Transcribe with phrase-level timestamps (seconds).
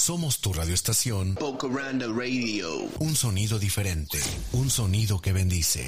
[0.00, 1.34] Somos tu radioestación.
[1.34, 2.88] Bocaranda Radio.
[3.00, 4.18] Un sonido diferente.
[4.52, 5.84] Un sonido que bendice.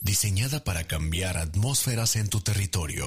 [0.00, 3.06] Diseñada para cambiar atmósferas en tu territorio.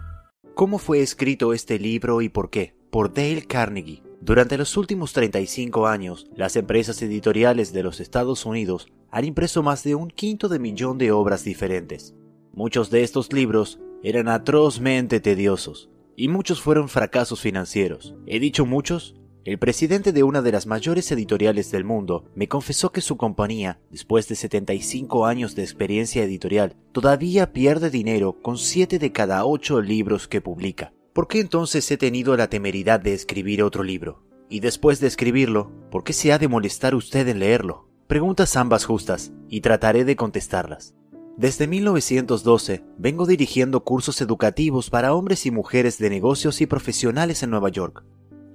[0.61, 2.75] ¿Cómo fue escrito este libro y por qué?
[2.91, 4.03] Por Dale Carnegie.
[4.21, 9.83] Durante los últimos 35 años, las empresas editoriales de los Estados Unidos han impreso más
[9.83, 12.13] de un quinto de millón de obras diferentes.
[12.53, 18.13] Muchos de estos libros eran atrozmente tediosos, y muchos fueron fracasos financieros.
[18.27, 22.91] He dicho muchos, el presidente de una de las mayores editoriales del mundo me confesó
[22.91, 28.99] que su compañía, después de 75 años de experiencia editorial, todavía pierde dinero con 7
[28.99, 30.93] de cada 8 libros que publica.
[31.13, 34.23] ¿Por qué entonces he tenido la temeridad de escribir otro libro?
[34.47, 37.89] Y después de escribirlo, ¿por qué se ha de molestar usted en leerlo?
[38.05, 40.93] Preguntas ambas justas, y trataré de contestarlas.
[41.35, 47.49] Desde 1912 vengo dirigiendo cursos educativos para hombres y mujeres de negocios y profesionales en
[47.49, 48.03] Nueva York.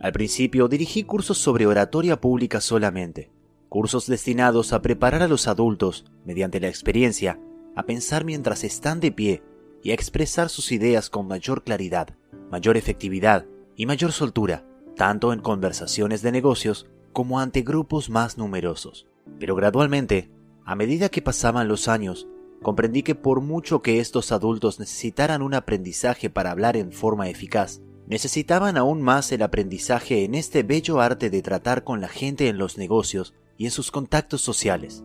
[0.06, 3.32] Al principio dirigí cursos sobre oratoria pública solamente,
[3.68, 7.40] cursos destinados a preparar a los adultos, mediante la experiencia,
[7.74, 9.42] a pensar mientras están de pie
[9.82, 12.10] y a expresar sus ideas con mayor claridad,
[12.52, 19.08] mayor efectividad y mayor soltura, tanto en conversaciones de negocios como ante grupos más numerosos.
[19.40, 20.30] Pero gradualmente,
[20.64, 22.28] a medida que pasaban los años,
[22.62, 27.80] comprendí que por mucho que estos adultos necesitaran un aprendizaje para hablar en forma eficaz,
[28.06, 32.58] necesitaban aún más el aprendizaje en este bello arte de tratar con la gente en
[32.58, 35.04] los negocios y en sus contactos sociales.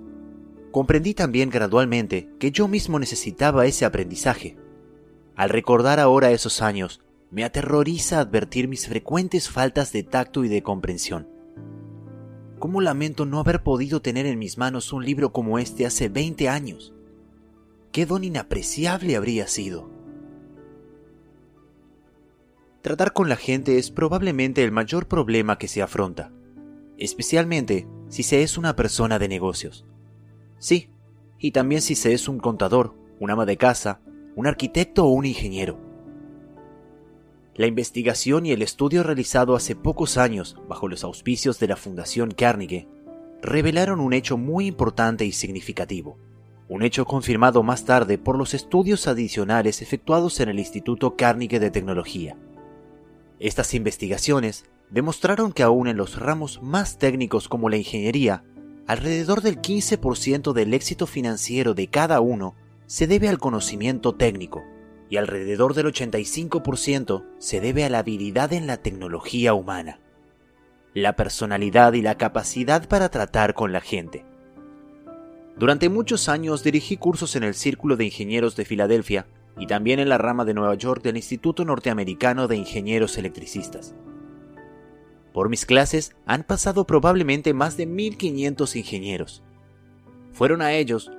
[0.71, 4.57] Comprendí también gradualmente que yo mismo necesitaba ese aprendizaje.
[5.35, 7.01] Al recordar ahora esos años,
[7.31, 11.27] me aterroriza advertir mis frecuentes faltas de tacto y de comprensión.
[12.59, 16.47] ¿Cómo lamento no haber podido tener en mis manos un libro como este hace 20
[16.47, 16.93] años?
[17.91, 20.00] ¿Qué don inapreciable habría sido?
[22.81, 26.31] Tratar con la gente es probablemente el mayor problema que se afronta,
[26.97, 29.85] especialmente si se es una persona de negocios.
[30.57, 30.89] Sí,
[31.37, 34.01] y también si se es un contador, un ama de casa,
[34.35, 35.77] un arquitecto o un ingeniero.
[37.53, 42.31] La investigación y el estudio realizado hace pocos años bajo los auspicios de la Fundación
[42.31, 42.87] Carnegie
[43.43, 46.17] revelaron un hecho muy importante y significativo,
[46.67, 51.69] un hecho confirmado más tarde por los estudios adicionales efectuados en el Instituto Carnegie de
[51.69, 52.37] Tecnología.
[53.41, 58.43] Estas investigaciones demostraron que aún en los ramos más técnicos como la ingeniería,
[58.85, 62.53] alrededor del 15% del éxito financiero de cada uno
[62.85, 64.63] se debe al conocimiento técnico
[65.09, 69.99] y alrededor del 85% se debe a la habilidad en la tecnología humana,
[70.93, 74.23] la personalidad y la capacidad para tratar con la gente.
[75.57, 79.25] Durante muchos años dirigí cursos en el Círculo de Ingenieros de Filadelfia
[79.57, 83.93] y también en la rama de Nueva York del Instituto Norteamericano de Ingenieros Electricistas.
[85.33, 89.43] Por mis clases han pasado probablemente más de 1500 ingenieros.
[90.33, 91.11] Fueron a ellos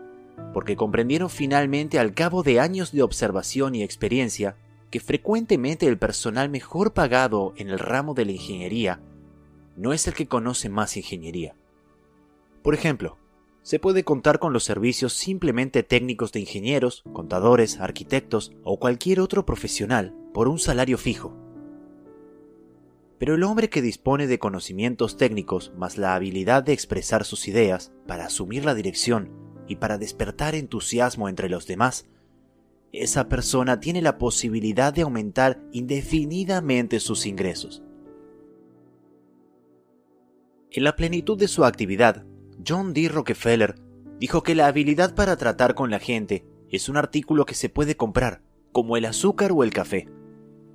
[0.52, 4.56] porque comprendieron finalmente al cabo de años de observación y experiencia
[4.90, 9.00] que frecuentemente el personal mejor pagado en el ramo de la ingeniería
[9.76, 11.54] no es el que conoce más ingeniería.
[12.62, 13.16] Por ejemplo,
[13.62, 19.46] se puede contar con los servicios simplemente técnicos de ingenieros, contadores, arquitectos o cualquier otro
[19.46, 21.36] profesional por un salario fijo.
[23.18, 27.92] Pero el hombre que dispone de conocimientos técnicos más la habilidad de expresar sus ideas
[28.08, 29.30] para asumir la dirección
[29.68, 32.08] y para despertar entusiasmo entre los demás,
[32.92, 37.84] esa persona tiene la posibilidad de aumentar indefinidamente sus ingresos.
[40.72, 42.26] En la plenitud de su actividad,
[42.66, 43.08] John D.
[43.08, 43.74] Rockefeller
[44.18, 47.96] dijo que la habilidad para tratar con la gente es un artículo que se puede
[47.96, 48.42] comprar,
[48.72, 50.08] como el azúcar o el café,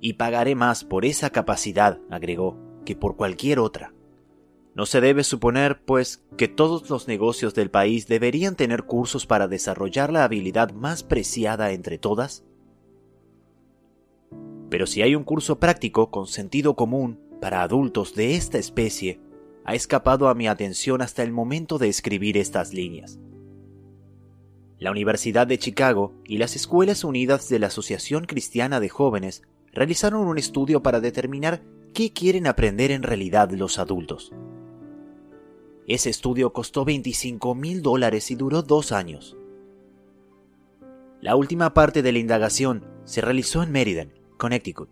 [0.00, 3.94] y pagaré más por esa capacidad, agregó, que por cualquier otra.
[4.74, 9.48] No se debe suponer, pues, que todos los negocios del país deberían tener cursos para
[9.48, 12.44] desarrollar la habilidad más preciada entre todas.
[14.70, 19.20] Pero si hay un curso práctico con sentido común para adultos de esta especie,
[19.68, 23.18] ha escapado a mi atención hasta el momento de escribir estas líneas.
[24.78, 29.42] La Universidad de Chicago y las Escuelas Unidas de la Asociación Cristiana de Jóvenes
[29.74, 31.62] realizaron un estudio para determinar
[31.92, 34.32] qué quieren aprender en realidad los adultos.
[35.86, 39.36] Ese estudio costó 25 mil dólares y duró dos años.
[41.20, 44.88] La última parte de la indagación se realizó en Meriden, Connecticut.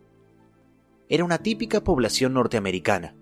[1.08, 3.14] Era una típica población norteamericana.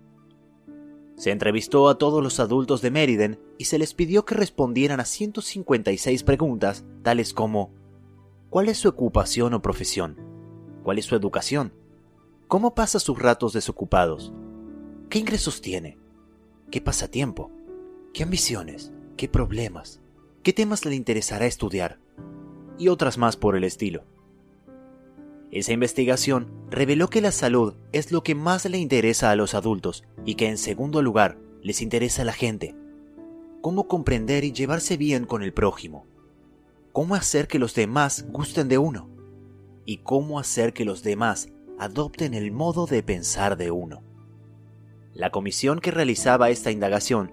[1.17, 5.05] Se entrevistó a todos los adultos de Meriden y se les pidió que respondieran a
[5.05, 7.73] 156 preguntas, tales como
[8.51, 10.17] ¿Cuál es su ocupación o profesión?
[10.83, 11.73] ¿Cuál es su educación?
[12.47, 14.33] ¿Cómo pasa sus ratos desocupados?
[15.09, 15.99] ¿Qué ingresos tiene?
[16.71, 17.51] ¿Qué pasatiempo?
[18.13, 18.93] ¿Qué ambiciones?
[19.17, 20.01] ¿Qué problemas?
[20.43, 21.99] ¿Qué temas le interesará estudiar?
[22.79, 24.05] Y otras más por el estilo.
[25.55, 30.03] Esa investigación reveló que la salud es lo que más le interesa a los adultos
[30.25, 32.75] y que en segundo lugar les interesa a la gente.
[33.61, 36.09] Cómo comprender y llevarse bien con el prójimo.
[36.91, 39.09] Cómo hacer que los demás gusten de uno.
[39.87, 44.03] Y cómo hacer que los demás adopten el modo de pensar de uno.
[45.13, 47.31] La comisión que realizaba esta indagación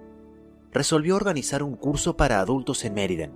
[0.71, 3.31] resolvió organizar un curso para adultos en Meriden.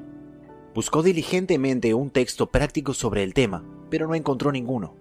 [0.76, 4.96] Buscó diligentemente un texto práctico sobre el tema, pero no encontró ninguno.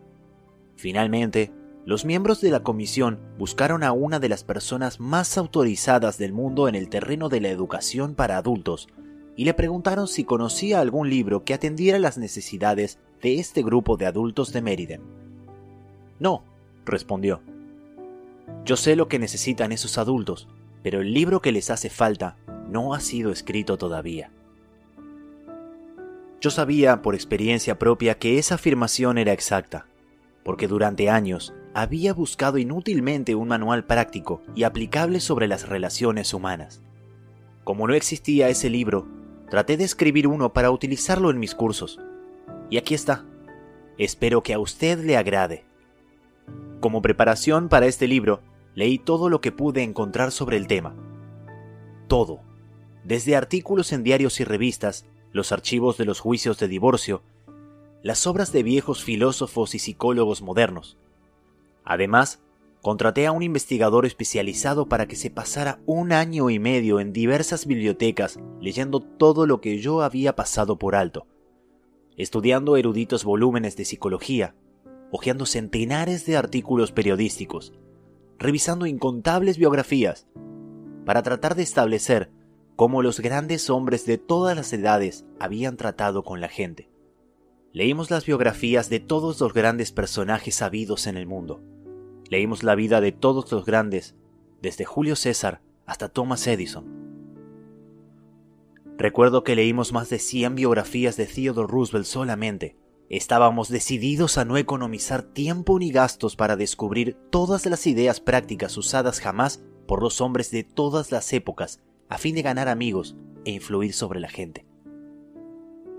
[0.76, 1.52] Finalmente,
[1.86, 6.66] los miembros de la comisión buscaron a una de las personas más autorizadas del mundo
[6.68, 8.88] en el terreno de la educación para adultos
[9.36, 14.06] y le preguntaron si conocía algún libro que atendiera las necesidades de este grupo de
[14.06, 15.02] adultos de Meriden.
[16.20, 16.44] No,
[16.86, 17.40] respondió.
[18.64, 20.48] Yo sé lo que necesitan esos adultos,
[20.82, 22.36] pero el libro que les hace falta
[22.70, 24.30] no ha sido escrito todavía.
[26.40, 29.86] Yo sabía por experiencia propia que esa afirmación era exacta,
[30.44, 36.82] porque durante años había buscado inútilmente un manual práctico y aplicable sobre las relaciones humanas.
[37.64, 39.08] Como no existía ese libro,
[39.50, 41.98] traté de escribir uno para utilizarlo en mis cursos.
[42.70, 43.24] Y aquí está.
[43.98, 45.64] Espero que a usted le agrade.
[46.80, 48.40] Como preparación para este libro,
[48.74, 50.94] leí todo lo que pude encontrar sobre el tema.
[52.08, 52.42] Todo,
[53.04, 57.20] desde artículos en diarios y revistas, los archivos de los juicios de divorcio,
[58.02, 60.96] las obras de viejos filósofos y psicólogos modernos.
[61.84, 62.40] Además,
[62.82, 67.66] contraté a un investigador especializado para que se pasara un año y medio en diversas
[67.66, 71.26] bibliotecas leyendo todo lo que yo había pasado por alto,
[72.16, 74.54] estudiando eruditos volúmenes de psicología,
[75.10, 77.72] hojeando centenares de artículos periodísticos,
[78.38, 80.28] revisando incontables biografías,
[81.04, 82.30] para tratar de establecer
[82.76, 86.90] cómo los grandes hombres de todas las edades habían tratado con la gente.
[87.72, 91.62] Leímos las biografías de todos los grandes personajes habidos en el mundo.
[92.28, 94.14] Leímos la vida de todos los grandes,
[94.62, 96.84] desde Julio César hasta Thomas Edison.
[98.96, 102.76] Recuerdo que leímos más de 100 biografías de Theodore Roosevelt solamente,
[103.10, 109.20] Estábamos decididos a no economizar tiempo ni gastos para descubrir todas las ideas prácticas usadas
[109.20, 113.92] jamás por los hombres de todas las épocas a fin de ganar amigos e influir
[113.92, 114.66] sobre la gente.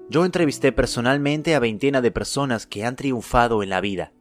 [0.09, 4.13] Yo entrevisté personalmente a veintena de personas que han triunfado en la vida,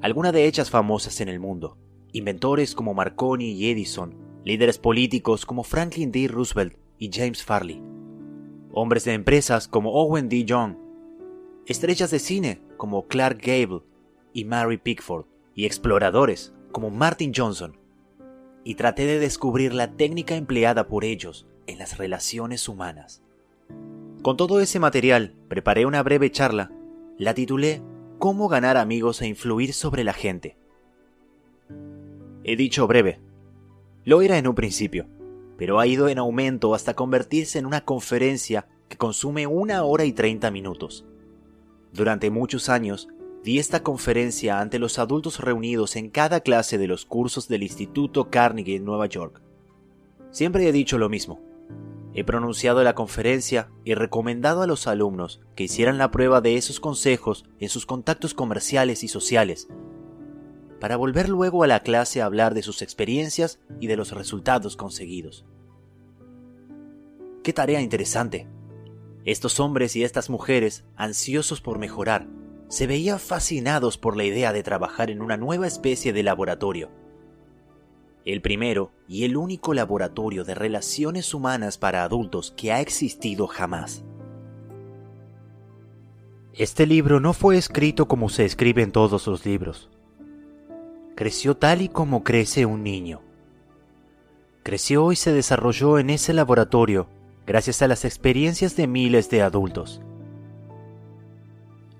[0.00, 1.78] algunas de ellas famosas en el mundo,
[2.12, 6.28] inventores como Marconi y Edison, líderes políticos como Franklin D.
[6.28, 7.82] Roosevelt y James Farley,
[8.72, 10.44] hombres de empresas como Owen D.
[10.44, 10.88] Young
[11.68, 13.82] estrellas de cine como Clark Gable
[14.32, 17.77] y Mary Pickford, y exploradores como Martin Johnson.
[18.64, 23.22] Y traté de descubrir la técnica empleada por ellos en las relaciones humanas.
[24.22, 26.70] Con todo ese material, preparé una breve charla.
[27.18, 27.82] La titulé
[28.18, 30.56] Cómo ganar amigos e influir sobre la gente.
[32.42, 33.20] He dicho breve.
[34.04, 35.06] Lo era en un principio,
[35.56, 40.12] pero ha ido en aumento hasta convertirse en una conferencia que consume una hora y
[40.12, 41.04] treinta minutos.
[41.92, 43.08] Durante muchos años,
[43.44, 48.30] di esta conferencia ante los adultos reunidos en cada clase de los cursos del Instituto
[48.30, 49.40] Carnegie en Nueva York.
[50.30, 51.40] Siempre he dicho lo mismo.
[52.14, 56.80] He pronunciado la conferencia y recomendado a los alumnos que hicieran la prueba de esos
[56.80, 59.68] consejos en sus contactos comerciales y sociales,
[60.80, 64.76] para volver luego a la clase a hablar de sus experiencias y de los resultados
[64.76, 65.44] conseguidos.
[67.42, 68.48] ¡Qué tarea interesante!
[69.24, 72.28] Estos hombres y estas mujeres, ansiosos por mejorar,
[72.68, 76.90] se veían fascinados por la idea de trabajar en una nueva especie de laboratorio.
[78.24, 84.04] El primero y el único laboratorio de relaciones humanas para adultos que ha existido jamás.
[86.52, 89.88] Este libro no fue escrito como se escribe en todos los libros.
[91.14, 93.22] Creció tal y como crece un niño.
[94.62, 97.08] Creció y se desarrolló en ese laboratorio
[97.46, 100.02] gracias a las experiencias de miles de adultos.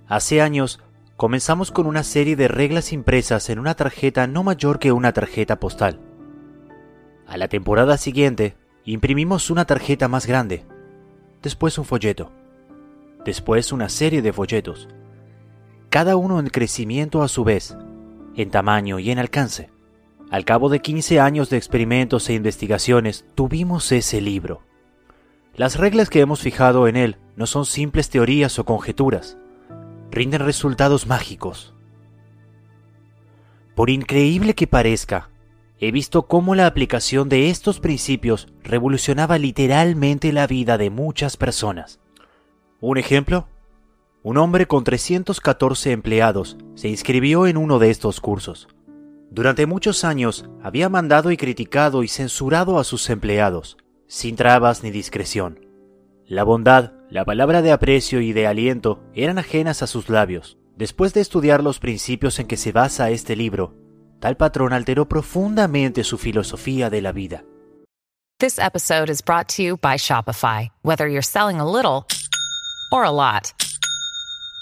[0.08, 0.80] Hace años
[1.18, 5.58] Comenzamos con una serie de reglas impresas en una tarjeta no mayor que una tarjeta
[5.58, 5.98] postal.
[7.26, 10.64] A la temporada siguiente, imprimimos una tarjeta más grande,
[11.42, 12.30] después un folleto,
[13.24, 14.88] después una serie de folletos,
[15.90, 17.76] cada uno en crecimiento a su vez,
[18.36, 19.70] en tamaño y en alcance.
[20.30, 24.62] Al cabo de 15 años de experimentos e investigaciones, tuvimos ese libro.
[25.56, 29.36] Las reglas que hemos fijado en él no son simples teorías o conjeturas,
[30.10, 31.74] rinden resultados mágicos.
[33.74, 35.30] Por increíble que parezca,
[35.78, 42.00] he visto cómo la aplicación de estos principios revolucionaba literalmente la vida de muchas personas.
[42.80, 43.48] Un ejemplo,
[44.22, 48.68] un hombre con 314 empleados se inscribió en uno de estos cursos.
[49.30, 54.90] Durante muchos años había mandado y criticado y censurado a sus empleados, sin trabas ni
[54.90, 55.66] discreción.
[56.26, 60.58] La bondad, la palabra de aprecio y de aliento eran ajenas a sus labios.
[60.76, 63.74] Después de estudiar los principios en que se basa este libro,
[64.20, 67.44] tal patrón alteró profundamente su filosofía de la vida.
[68.38, 70.68] This episode is brought to you by Shopify.
[70.82, 72.06] Whether you're selling a little
[72.92, 73.52] or a lot,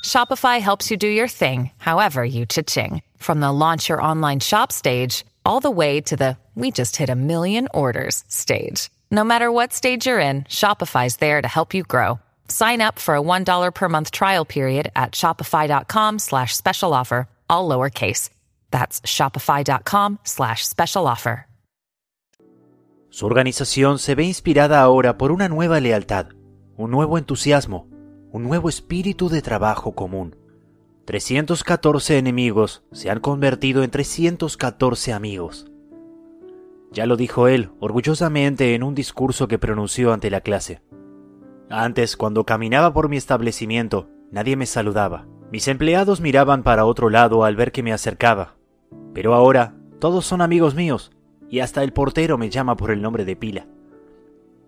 [0.03, 3.03] Shopify helps you do your thing, however you cha-ching.
[3.19, 7.11] From the launch your online shop stage, all the way to the we just hit
[7.11, 8.88] a million orders stage.
[9.11, 12.19] No matter what stage you're in, Shopify's there to help you grow.
[12.49, 17.69] Sign up for a $1 per month trial period at shopify.com slash special offer, all
[17.69, 18.31] lowercase.
[18.71, 21.47] That's shopify.com slash special offer.
[23.17, 26.26] Su organización se ve inspirada ahora por una nueva lealtad,
[26.76, 27.88] un nuevo entusiasmo,
[28.31, 30.37] un nuevo espíritu de trabajo común.
[31.07, 35.67] 314 enemigos se han convertido en 314 amigos.
[36.93, 40.83] Ya lo dijo él orgullosamente en un discurso que pronunció ante la clase.
[41.69, 45.27] Antes, cuando caminaba por mi establecimiento, nadie me saludaba.
[45.51, 48.57] Mis empleados miraban para otro lado al ver que me acercaba.
[49.15, 51.13] Pero ahora, todos son amigos míos,
[51.49, 53.67] y hasta el portero me llama por el nombre de pila.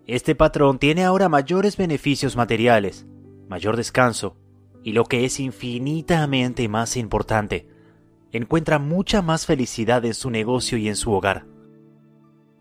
[0.07, 3.07] Este patrón tiene ahora mayores beneficios materiales,
[3.49, 4.37] mayor descanso
[4.83, 7.69] y lo que es infinitamente más importante,
[8.33, 11.45] encuentra mucha más felicidad en su negocio y en su hogar.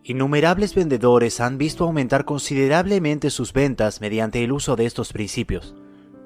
[0.08, 5.74] Innumerables vendedores han visto aumentar considerablemente sus ventas mediante el uso de estos principios.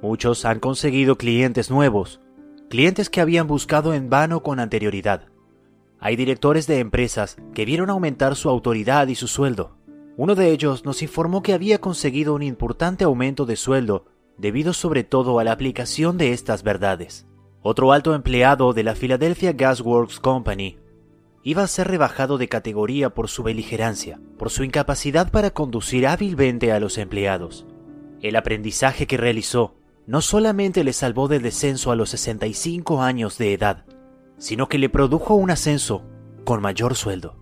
[0.00, 2.20] Muchos han conseguido clientes nuevos,
[2.70, 5.22] clientes que habían buscado en vano con anterioridad.
[5.98, 9.76] Hay directores de empresas que vieron aumentar su autoridad y su sueldo.
[10.16, 14.06] Uno de ellos nos informó que había conseguido un importante aumento de sueldo
[14.38, 17.26] debido sobre todo a la aplicación de estas verdades.
[17.62, 20.78] Otro alto empleado de la Philadelphia Gas Works Company
[21.44, 26.72] iba a ser rebajado de categoría por su beligerancia, por su incapacidad para conducir hábilmente
[26.72, 27.66] a los empleados.
[28.20, 29.74] El aprendizaje que realizó
[30.06, 33.84] no solamente le salvó del descenso a los 65 años de edad,
[34.38, 36.04] sino que le produjo un ascenso
[36.44, 37.36] con mayor sueldo.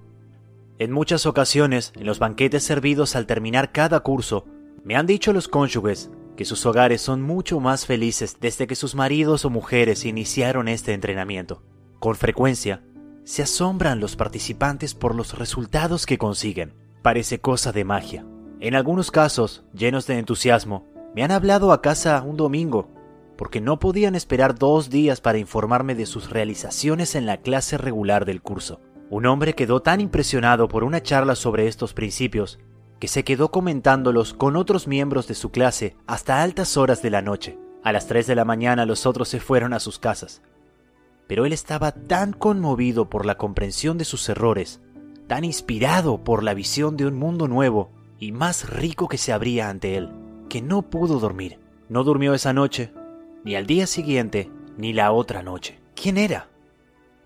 [0.78, 4.46] En muchas ocasiones, en los banquetes servidos al terminar cada curso,
[4.82, 8.94] me han dicho los cónyuges que sus hogares son mucho más felices desde que sus
[8.94, 11.62] maridos o mujeres iniciaron este entrenamiento.
[11.98, 12.82] Con frecuencia,
[13.30, 16.74] se asombran los participantes por los resultados que consiguen.
[17.00, 18.26] Parece cosa de magia.
[18.58, 22.90] En algunos casos, llenos de entusiasmo, me han hablado a casa un domingo,
[23.38, 28.24] porque no podían esperar dos días para informarme de sus realizaciones en la clase regular
[28.24, 28.80] del curso.
[29.10, 32.58] Un hombre quedó tan impresionado por una charla sobre estos principios
[32.98, 37.22] que se quedó comentándolos con otros miembros de su clase hasta altas horas de la
[37.22, 37.60] noche.
[37.84, 40.42] A las 3 de la mañana los otros se fueron a sus casas.
[41.30, 44.80] Pero él estaba tan conmovido por la comprensión de sus errores,
[45.28, 49.68] tan inspirado por la visión de un mundo nuevo y más rico que se abría
[49.68, 50.10] ante él,
[50.48, 51.60] que no pudo dormir.
[51.88, 52.92] No durmió esa noche,
[53.44, 55.78] ni al día siguiente, ni la otra noche.
[55.94, 56.48] ¿Quién era?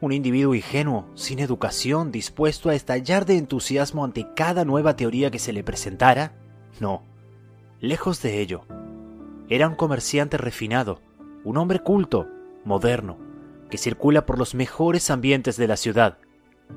[0.03, 5.39] un individuo ingenuo, sin educación, dispuesto a estallar de entusiasmo ante cada nueva teoría que
[5.39, 6.35] se le presentara?
[6.79, 7.05] No,
[7.81, 8.67] lejos de ello.
[9.49, 11.01] Era un comerciante refinado,
[11.43, 12.29] un hombre culto,
[12.67, 13.24] moderno,
[13.75, 16.19] que circula por los mejores ambientes de la ciudad,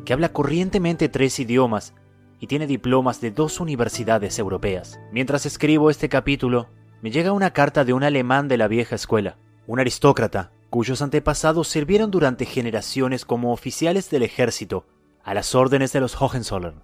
[0.04, 1.94] que habla corrientemente tres idiomas
[2.40, 5.00] y tiene diplomas de dos universidades europeas.
[5.12, 6.70] Mientras escribo este capítulo,
[7.04, 9.38] me llega una carta de un alemán de la vieja escuela,
[9.68, 14.88] un aristócrata cuyos antepasados sirvieron durante generaciones como oficiales del ejército
[15.24, 16.82] a las órdenes de los Hohenzollern.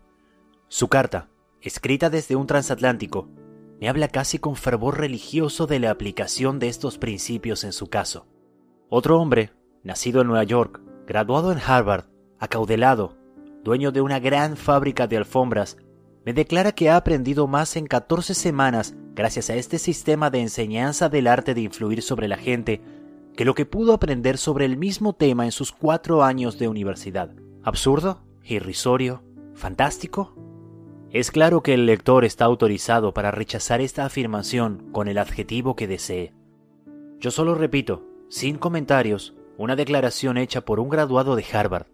[0.67, 1.27] Su carta,
[1.60, 3.29] escrita desde un transatlántico,
[3.82, 8.27] me habla casi con fervor religioso de la aplicación de estos principios en su caso.
[8.89, 9.53] Otro hombre,
[9.84, 12.06] nacido en Nueva York, graduado en Harvard,
[12.40, 13.18] acaudelado,
[13.63, 15.78] dueño de una gran fábrica de alfombras,
[16.25, 21.10] me declara que ha aprendido más en 14 semanas gracias a este sistema de enseñanza
[21.10, 22.82] del arte de influir sobre la gente
[23.36, 27.32] que lo que pudo aprender sobre el mismo tema en sus cuatro años de universidad.
[27.63, 28.22] ¿Absurdo?
[28.44, 29.24] ¿Irrisorio?
[29.54, 30.36] ¿Fantástico?
[31.10, 35.88] Es claro que el lector está autorizado para rechazar esta afirmación con el adjetivo que
[35.88, 36.34] desee.
[37.20, 41.88] Yo solo repito, sin comentarios, una declaración hecha por un graduado de Harvard,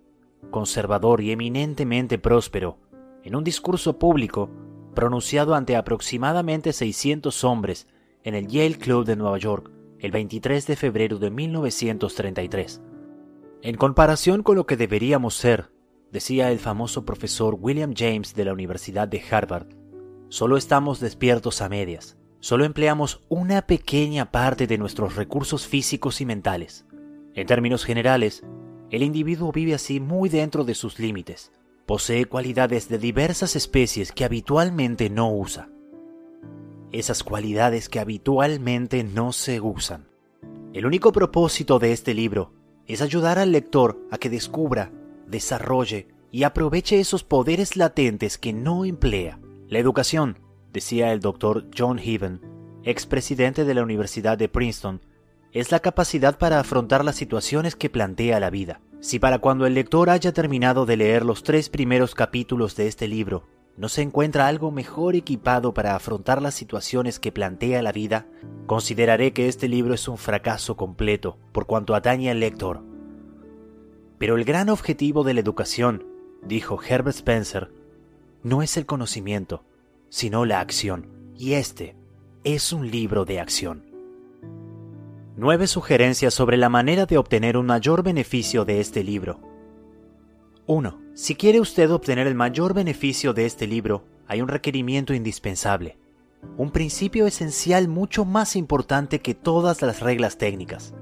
[0.52, 2.78] conservador y eminentemente próspero,
[3.24, 4.50] en un discurso público
[4.96, 7.88] pronunciado ante aproximadamente 600 hombres
[8.24, 12.82] en el Yale Club de Nueva York el 23 de febrero de 1933.
[13.62, 15.72] En comparación con lo que deberíamos ser,
[16.12, 19.68] decía el famoso profesor William James de la Universidad de Harvard,
[20.30, 26.26] solo estamos despiertos a medias, solo empleamos una pequeña parte de nuestros recursos físicos y
[26.26, 26.86] mentales.
[27.40, 28.44] En términos generales,
[28.92, 31.54] el individuo vive así muy dentro de sus límites,
[31.86, 35.70] posee cualidades de diversas especies que habitualmente no usa.
[36.92, 40.10] Esas cualidades que habitualmente no se usan.
[40.74, 42.52] El único propósito de este libro
[42.88, 44.92] es ayudar al lector a que descubra
[45.26, 49.40] desarrolle y aproveche esos poderes latentes que no emplea.
[49.70, 50.40] La educación,
[50.74, 52.42] decía el doctor John Heaven,
[52.84, 55.00] expresidente de la Universidad de Princeton,
[55.54, 58.82] es la capacidad para afrontar las situaciones que plantea la vida.
[59.00, 63.08] Si para cuando el lector haya terminado de leer los tres primeros capítulos de este
[63.08, 68.28] libro, no se encuentra algo mejor equipado para afrontar las situaciones que plantea la vida,
[68.66, 72.84] consideraré que este libro es un fracaso completo por cuanto atañe al lector.
[74.18, 76.06] Pero el gran objetivo de la educación,
[76.44, 77.72] dijo Herbert Spencer,
[78.44, 79.64] no es el conocimiento,
[80.10, 81.08] sino la acción.
[81.38, 81.96] Y este
[82.44, 83.89] es un libro de acción.
[85.42, 89.40] Nueve sugerencias sobre la manera de obtener un mayor beneficio de este libro.
[90.66, 91.00] 1.
[91.14, 95.98] Si quiere usted obtener el mayor beneficio de este libro, hay un requerimiento indispensable.
[96.58, 100.94] Un principio esencial mucho más importante que todas las reglas técnicas.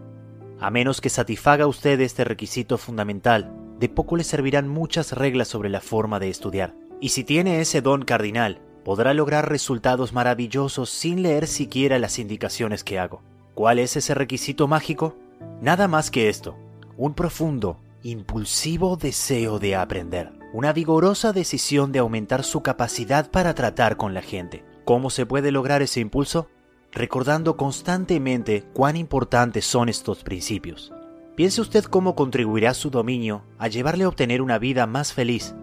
[0.60, 5.70] A menos que satisfaga usted este requisito fundamental, de poco le servirán muchas reglas sobre
[5.70, 6.76] la forma de estudiar.
[7.02, 12.84] Y si tiene ese don cardinal, podrá lograr resultados maravillosos sin leer siquiera las indicaciones
[12.84, 13.24] que hago.
[13.58, 15.16] ¿Cuál es ese requisito mágico?
[15.64, 16.56] Nada más que esto,
[16.96, 23.98] un profundo, impulsivo deseo de aprender, una vigorosa decisión de aumentar su capacidad para tratar
[23.98, 24.64] con la gente.
[24.86, 26.50] ¿Cómo se puede lograr ese impulso?
[26.92, 30.94] recordando constantemente cuán importantes son estos principios.
[31.36, 35.56] Piense usted cómo contribuirá su dominio a llevarle a obtener una vida más feliz,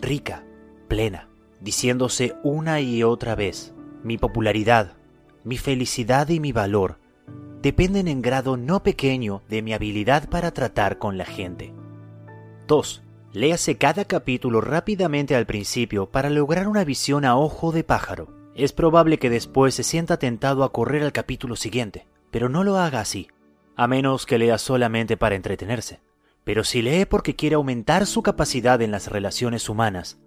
[0.00, 0.46] rica,
[0.88, 1.28] plena,
[1.60, 4.96] diciéndose una y otra vez, mi popularidad,
[5.44, 7.03] mi felicidad y mi valor
[7.64, 11.72] dependen en grado no pequeño de mi habilidad para tratar con la gente.
[12.68, 13.02] 2.
[13.32, 18.74] Léase cada capítulo rápidamente al principio para lograr una visión a ojo de pájaro es
[18.74, 23.00] probable que después se sienta tentado a correr al capítulo siguiente, pero no lo haga
[23.00, 23.28] así,
[23.76, 26.00] a menos que lea solamente para entretenerse.
[26.44, 30.18] Pero si lee porque quiere aumentar su capacidad en las relaciones humanas,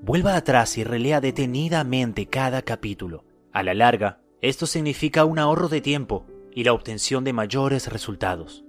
[0.00, 3.22] vuelva atrás y relea detenidamente cada capítulo.
[3.52, 6.26] A la larga, esto significa un ahorro de tiempo
[6.56, 8.64] y la obtención de mayores resultados.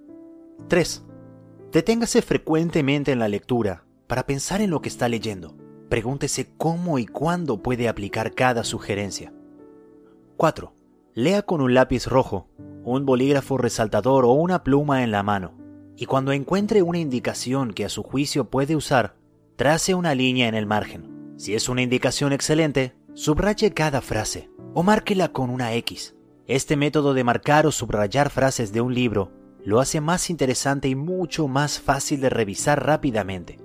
[0.68, 1.06] 3.
[1.72, 5.56] Deténgase frecuentemente en la lectura para pensar en lo que está leyendo.
[5.88, 9.32] Pregúntese cómo y cuándo puede aplicar cada sugerencia.
[10.36, 10.74] 4.
[11.14, 12.50] Lea con un lápiz rojo,
[12.84, 15.54] un bolígrafo resaltador o una pluma en la mano,
[15.96, 19.16] y cuando encuentre una indicación que a su juicio puede usar,
[19.56, 21.34] trace una línea en el margen.
[21.38, 26.17] Si es una indicación excelente, subraye cada frase o márquela con una X.
[26.48, 29.32] Este método de marcar o subrayar frases de un libro
[29.66, 33.60] lo hace más interesante y mucho más fácil de revisar rápidamente.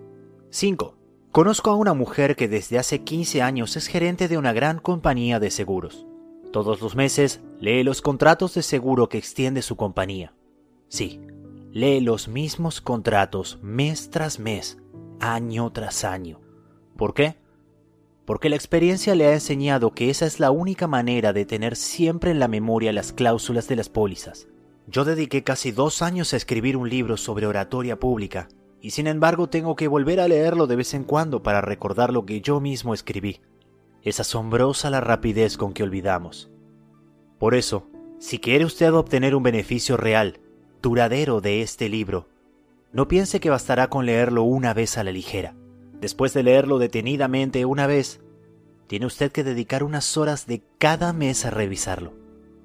[0.51, 0.97] 5.
[1.31, 5.38] Conozco a una mujer que desde hace 15 años es gerente de una gran compañía
[5.38, 6.09] de seguros.
[6.53, 10.35] Todos los meses lee los contratos de seguro que extiende su compañía.
[10.88, 11.21] Sí,
[11.71, 14.79] lee los mismos contratos mes tras mes,
[15.21, 16.40] año tras año.
[16.97, 17.37] ¿Por qué?
[18.33, 22.31] Porque la experiencia le ha enseñado que esa es la única manera de tener siempre
[22.31, 24.49] en la memoria las cláusulas de las pólizas.
[24.87, 28.49] Yo dediqué casi dos años a escribir un libro sobre oratoria pública
[28.81, 32.25] y sin embargo tengo que volver a leerlo de vez en cuando para recordar lo
[32.25, 33.42] que yo mismo escribí.
[34.01, 36.51] Es asombrosa la rapidez con que olvidamos.
[37.38, 37.87] Por eso,
[38.18, 40.40] si quiere usted obtener un beneficio real,
[40.81, 42.29] duradero de este libro,
[42.95, 45.55] no piense que bastará con leerlo una vez a la ligera.
[46.03, 48.21] Después de leerlo detenidamente una vez,
[48.88, 52.12] tiene usted que dedicar unas horas de cada mes a revisarlo.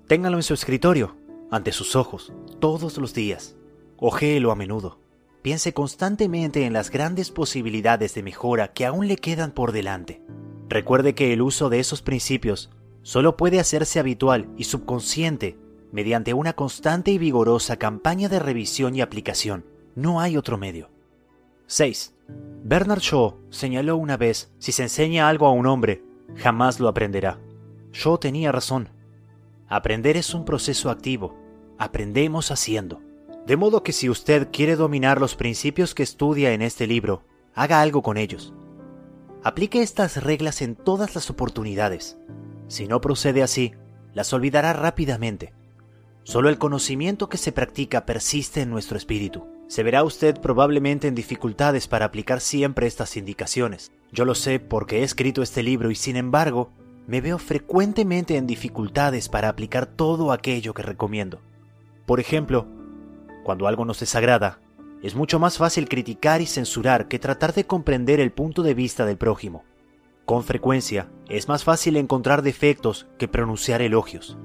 [0.08, 1.16] Téngalo en su escritorio,
[1.52, 3.56] ante sus ojos, todos los días.
[3.98, 5.00] Ojéelo a menudo.
[5.44, 10.20] Piense constantemente en las grandes posibilidades de mejora que aún le quedan por delante.
[10.68, 12.72] Recuerde que el uso de esos principios
[13.04, 15.58] solo puede hacerse habitual y subconsciente
[15.92, 19.64] mediante una constante y vigorosa campaña de revisión y aplicación.
[19.94, 20.90] No hay otro medio.
[21.68, 22.17] 6.
[22.64, 26.04] Bernard Shaw señaló una vez, si se enseña algo a un hombre,
[26.36, 27.40] jamás lo aprenderá.
[27.94, 28.90] Shaw tenía razón.
[29.70, 31.36] Aprender es un proceso activo.
[31.78, 33.02] Aprendemos haciendo.
[33.46, 37.82] De modo que si usted quiere dominar los principios que estudia en este libro, haga
[37.82, 38.54] algo con ellos.
[39.44, 42.18] Aplique estas reglas en todas las oportunidades.
[42.68, 43.74] Si no procede así,
[44.14, 45.54] las olvidará rápidamente.
[46.24, 49.48] Solo el conocimiento que se practica persiste en nuestro espíritu.
[49.68, 53.92] Se verá usted probablemente en dificultades para aplicar siempre estas indicaciones.
[54.12, 56.72] Yo lo sé porque he escrito este libro y sin embargo,
[57.06, 61.42] me veo frecuentemente en dificultades para aplicar todo aquello que recomiendo.
[62.06, 62.68] Por ejemplo,
[63.44, 64.60] cuando algo nos desagrada,
[65.04, 69.06] es mucho más fácil criticar y censurar que tratar de comprender el punto de vista
[69.06, 69.64] del prójimo.
[70.26, 74.38] Con frecuencia, es más fácil encontrar defectos que pronunciar elogios.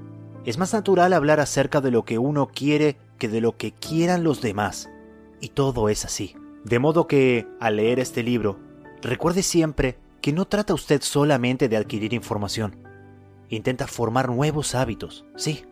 [0.45, 4.23] Es más natural hablar acerca de lo que uno quiere que de lo que quieran
[4.23, 4.89] los demás.
[5.43, 6.37] Y todo es así.
[6.63, 8.61] De modo que, al leer este libro,
[9.01, 12.77] recuerde siempre que no trata usted solamente de adquirir información.
[13.49, 15.65] Intenta formar nuevos hábitos, sí,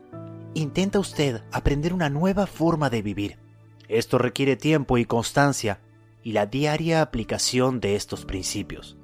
[0.55, 3.39] intenta usted aprender una nueva forma de vivir.
[3.87, 5.79] Esto requiere tiempo y constancia
[6.21, 8.97] y la diaria aplicación de estos principios.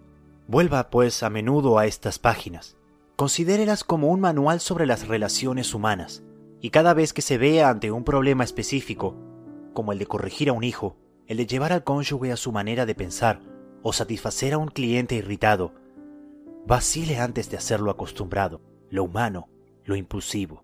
[0.49, 2.75] Vuelva, pues, a menudo a estas páginas.
[3.15, 6.23] Considérelas como un manual sobre las relaciones humanas,
[6.59, 9.15] y cada vez que se vea ante un problema específico,
[9.77, 12.87] como el de corregir a un hijo, el de llevar al cónyuge a su manera
[12.87, 13.41] de pensar,
[13.83, 15.71] o satisfacer a un cliente irritado,
[16.65, 18.59] vacile antes de hacerlo acostumbrado,
[18.89, 19.49] lo humano,
[19.85, 20.63] lo impulsivo.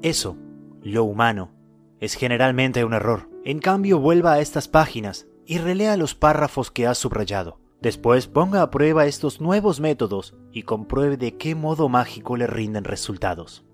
[0.00, 0.36] Eso,
[0.80, 1.50] lo humano,
[1.98, 3.28] es generalmente un error.
[3.44, 7.58] En cambio, vuelva a estas páginas y relea los párrafos que ha subrayado.
[7.80, 12.84] Después ponga a prueba estos nuevos métodos y compruebe de qué modo mágico le rinden
[12.84, 13.64] resultados.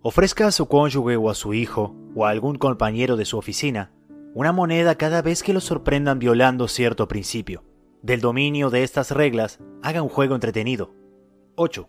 [0.00, 3.92] Ofrezca a su cónyuge o a su hijo o a algún compañero de su oficina
[4.34, 7.64] una moneda cada vez que lo sorprendan violando cierto principio.
[8.02, 10.94] Del dominio de estas reglas, haga un juego entretenido.
[11.56, 11.88] 8.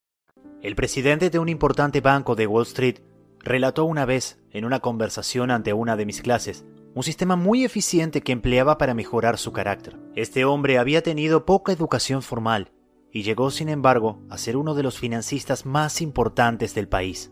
[0.61, 2.99] El presidente de un importante banco de Wall Street
[3.39, 8.21] relató una vez, en una conversación ante una de mis clases, un sistema muy eficiente
[8.21, 9.97] que empleaba para mejorar su carácter.
[10.15, 12.71] Este hombre había tenido poca educación formal
[13.11, 17.31] y llegó, sin embargo, a ser uno de los financistas más importantes del país.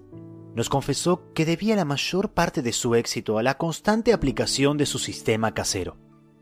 [0.55, 4.87] Nos confesó que debía la mayor parte de su éxito a la constante aplicación de
[4.87, 5.97] su sistema casero.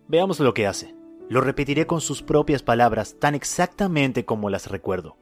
[0.07, 0.95] Veamos lo que hace.
[1.27, 5.17] Lo repetiré con sus propias palabras tan exactamente como las recuerdo.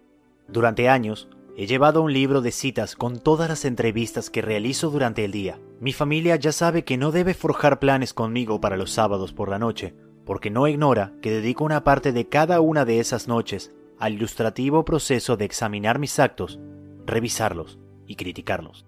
[0.48, 5.24] Durante años, He llevado un libro de citas con todas las entrevistas que realizo durante
[5.24, 5.58] el día.
[5.80, 9.58] Mi familia ya sabe que no debe forjar planes conmigo para los sábados por la
[9.58, 14.16] noche, porque no ignora que dedico una parte de cada una de esas noches al
[14.16, 16.60] ilustrativo proceso de examinar mis actos,
[17.06, 18.86] revisarlos y criticarlos.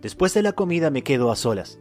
[0.00, 1.80] Después de la comida me quedo a solas.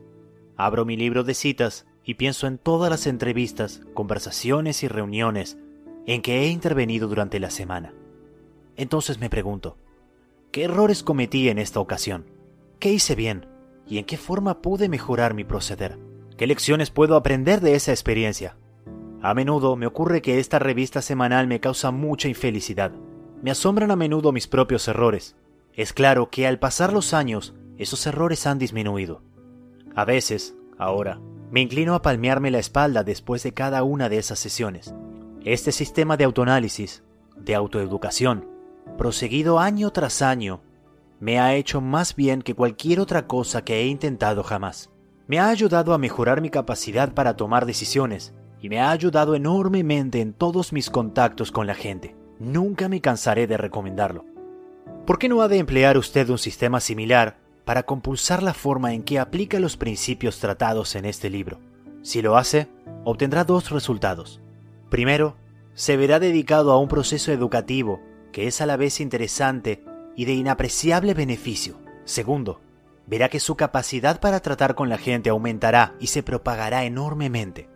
[0.57, 5.59] Abro mi libro de citas y pienso en todas las entrevistas, conversaciones y reuniones
[6.07, 7.93] en que he intervenido durante la semana.
[8.75, 9.77] Entonces me pregunto,
[10.53, 12.27] ¿qué errores cometí en esta ocasión?
[12.79, 13.47] ¿Qué hice bien?
[13.87, 15.97] ¿Y en qué forma pude mejorar mi proceder?
[16.37, 18.55] ¿Qué lecciones puedo aprender de esa experiencia?
[19.23, 22.91] A menudo me ocurre que esta revista semanal me causa mucha infelicidad.
[23.41, 25.35] Me asombran a menudo mis propios errores.
[25.73, 29.23] Es claro que al pasar los años, esos errores han disminuido.
[29.95, 34.37] A veces, ahora, me inclino a palmearme la espalda después de cada una de esas
[34.37, 34.93] sesiones.
[35.45, 37.01] Este sistema de autoanálisis,
[37.37, 38.52] de autoeducación,
[38.97, 40.61] proseguido año tras año,
[41.19, 44.89] me ha hecho más bien que cualquier otra cosa que he intentado jamás.
[45.25, 50.19] Me ha ayudado a mejorar mi capacidad para tomar decisiones y me ha ayudado enormemente
[50.19, 52.15] en todos mis contactos con la gente.
[52.39, 54.25] Nunca me cansaré de recomendarlo.
[55.05, 59.03] ¿Por qué no ha de emplear usted un sistema similar para compulsar la forma en
[59.03, 61.59] que aplica los principios tratados en este libro?
[62.01, 62.67] Si lo hace,
[63.05, 64.41] obtendrá dos resultados.
[64.89, 65.35] Primero,
[65.73, 68.01] se verá dedicado a un proceso educativo
[68.33, 69.81] que es a la vez interesante
[70.17, 71.79] y de inapreciable beneficio.
[72.03, 72.59] Segundo,
[73.07, 77.69] verá que su capacidad para tratar con la gente aumentará y se propagará enormemente.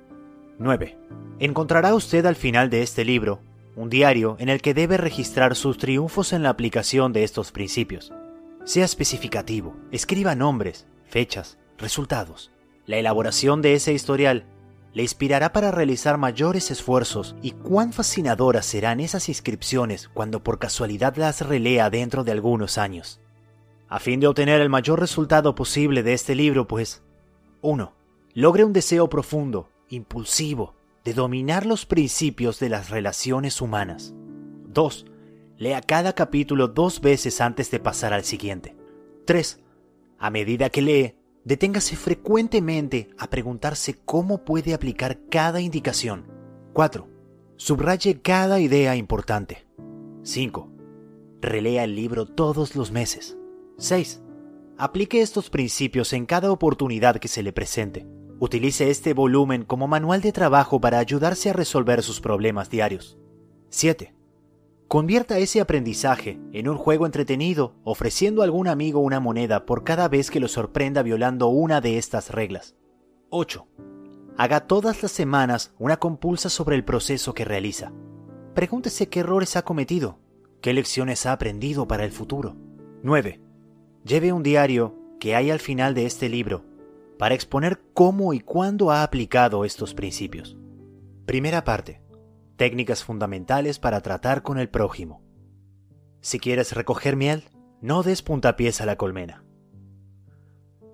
[0.60, 0.98] 9.
[1.40, 3.40] Encontrará usted al final de este libro
[3.76, 8.12] un diario en el que debe registrar sus triunfos en la aplicación de estos principios.
[8.66, 12.52] Sea especificativo, escriba nombres, fechas, resultados.
[12.88, 14.46] La elaboración de ese historial
[14.94, 21.16] le inspirará para realizar mayores esfuerzos y cuán fascinadoras serán esas inscripciones cuando por casualidad
[21.18, 23.22] las relea dentro de algunos años.
[23.90, 27.04] A fin de obtener el mayor resultado posible de este libro, pues
[27.62, 27.94] 1.
[28.34, 34.14] Logre un deseo profundo, impulsivo, de dominar los principios de las relaciones humanas.
[34.74, 35.06] 2.
[35.58, 38.76] Lea cada capítulo dos veces antes de pasar al siguiente.
[39.26, 39.60] 3.
[40.20, 41.16] A medida que lee,
[41.48, 46.26] deténgase frecuentemente a preguntarse cómo puede aplicar cada indicación.
[46.74, 47.08] 4.
[47.56, 49.66] Subraye cada idea importante.
[50.24, 50.70] 5.
[51.40, 53.38] Relea el libro todos los meses.
[53.78, 54.22] 6.
[54.78, 58.06] Aplique estos principios en cada oportunidad que se le presente.
[58.40, 63.18] Utilice este volumen como manual de trabajo para ayudarse a resolver sus problemas diarios.
[63.70, 64.17] 7.
[64.88, 70.08] Convierta ese aprendizaje en un juego entretenido, ofreciendo a algún amigo una moneda por cada
[70.08, 72.74] vez que lo sorprenda violando una de estas reglas.
[73.30, 73.68] 8.
[74.38, 77.92] Haga todas las semanas una compulsa sobre el proceso que realiza.
[78.54, 80.20] Pregúntese qué errores ha cometido,
[80.62, 82.56] qué lecciones ha aprendido para el futuro.
[83.04, 83.42] 9.
[84.06, 86.64] Lleve un diario que hay al final de este libro
[87.20, 90.56] para exponer cómo y cuándo ha aplicado estos principios.
[91.26, 92.07] Primera parte
[92.58, 95.22] Técnicas fundamentales para tratar con el prójimo.
[96.22, 97.44] Si quieres recoger miel,
[97.82, 99.44] no des puntapiés a la colmena.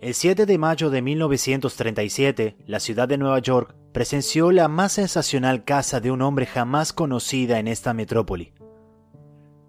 [0.01, 5.63] El 7 de mayo de 1937, la ciudad de Nueva York presenció la más sensacional
[5.63, 8.53] caza de un hombre jamás conocida en esta metrópoli.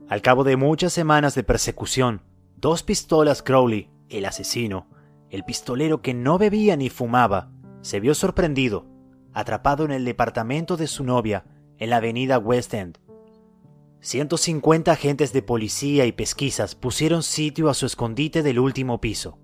[0.09, 2.22] Al cabo de muchas semanas de persecución,
[2.57, 4.88] dos pistolas Crowley, el asesino,
[5.30, 7.52] el pistolero que no bebía ni fumaba,
[7.83, 8.85] se vio sorprendido,
[9.33, 11.44] atrapado en el departamento de su novia
[11.78, 12.98] en la avenida West End.
[14.00, 19.38] 150 agentes de policía y pesquisas pusieron sitio a su escondite del último piso.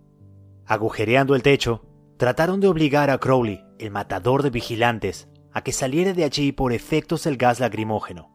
[0.67, 1.87] Agujereando el techo,
[2.19, 6.73] trataron de obligar a Crowley, el matador de vigilantes, a que saliera de allí por
[6.73, 8.31] efectos del gas lacrimógeno.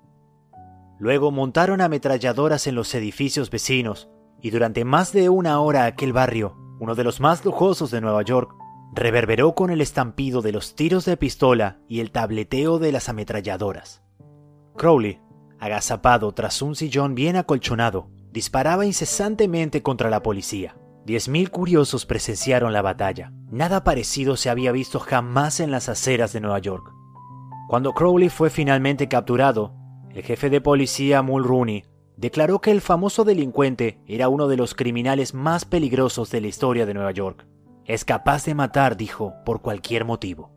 [0.97, 4.09] Luego montaron ametralladoras en los edificios vecinos
[4.41, 8.23] y durante más de una hora aquel barrio, uno de los más lujosos de Nueva
[8.23, 8.55] York,
[8.95, 14.01] reverberó con el estampido de los tiros de pistola y el tableteo de las ametralladoras.
[14.77, 15.19] Crowley,
[15.59, 20.77] agazapado tras un sillón bien acolchonado, disparaba incesantemente contra la policía.
[21.05, 23.31] Diez mil curiosos presenciaron la batalla.
[23.51, 26.91] Nada parecido se había visto jamás en las aceras de Nueva York.
[27.67, 29.75] Cuando Crowley fue finalmente capturado,
[30.11, 31.83] el jefe de policía Mulrooney
[32.15, 36.85] declaró que el famoso delincuente era uno de los criminales más peligrosos de la historia
[36.85, 37.45] de Nueva York.
[37.85, 40.51] Es capaz de matar, dijo, por cualquier motivo.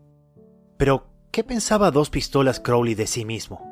[0.78, 3.62] Pero, ¿qué pensaba dos pistolas Crowley de sí mismo?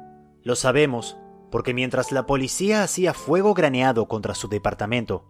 [0.42, 1.16] Lo sabemos,
[1.50, 5.24] porque mientras la policía hacía fuego graneado contra su departamento,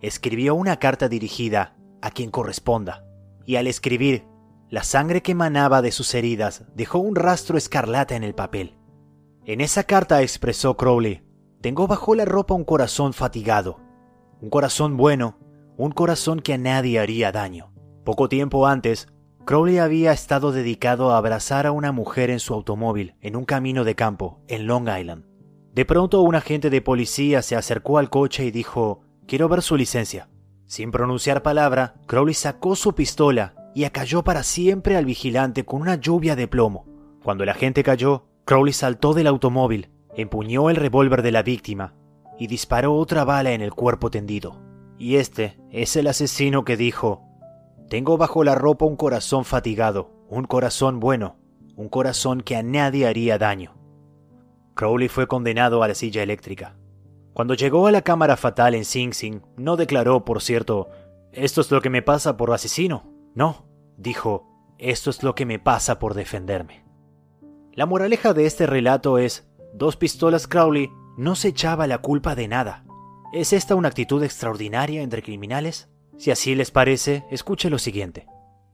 [0.00, 3.04] escribió una carta dirigida a quien corresponda,
[3.46, 4.26] y al escribir,
[4.68, 8.76] la sangre que emanaba de sus heridas dejó un rastro escarlata en el papel.
[9.44, 11.22] En esa carta expresó Crowley,
[11.60, 13.78] tengo bajo la ropa un corazón fatigado,
[14.40, 15.38] un corazón bueno
[15.78, 17.72] un corazón que a nadie haría daño.
[18.04, 19.06] Poco tiempo antes,
[19.44, 23.84] Crowley había estado dedicado a abrazar a una mujer en su automóvil en un camino
[23.84, 25.24] de campo en Long Island.
[25.72, 29.76] De pronto un agente de policía se acercó al coche y dijo, quiero ver su
[29.76, 30.28] licencia.
[30.66, 35.94] Sin pronunciar palabra, Crowley sacó su pistola y acalló para siempre al vigilante con una
[35.94, 36.86] lluvia de plomo.
[37.22, 41.94] Cuando el agente cayó, Crowley saltó del automóvil, empuñó el revólver de la víctima
[42.36, 44.67] y disparó otra bala en el cuerpo tendido.
[44.98, 47.22] Y este es el asesino que dijo,
[47.88, 51.36] Tengo bajo la ropa un corazón fatigado, un corazón bueno,
[51.76, 53.76] un corazón que a nadie haría daño.
[54.74, 56.76] Crowley fue condenado a la silla eléctrica.
[57.32, 60.88] Cuando llegó a la cámara fatal en Sing Sing, no declaró, por cierto,
[61.32, 63.04] esto es lo que me pasa por asesino.
[63.34, 63.64] No,
[63.96, 66.84] dijo, esto es lo que me pasa por defenderme.
[67.72, 72.48] La moraleja de este relato es, dos pistolas Crowley no se echaba la culpa de
[72.48, 72.84] nada.
[73.32, 75.90] ¿Es esta una actitud extraordinaria entre criminales?
[76.16, 78.26] Si así les parece, escuche lo siguiente.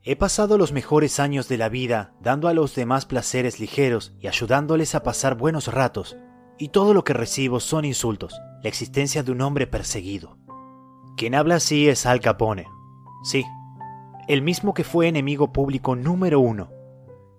[0.04, 4.28] He pasado los mejores años de la vida dando a los demás placeres ligeros y
[4.28, 6.16] ayudándoles a pasar buenos ratos,
[6.56, 10.38] y todo lo que recibo son insultos, la existencia de un hombre perseguido.
[11.16, 12.68] Quien habla así es Al Capone.
[13.24, 13.44] Sí,
[14.28, 16.70] el mismo que fue enemigo público número uno,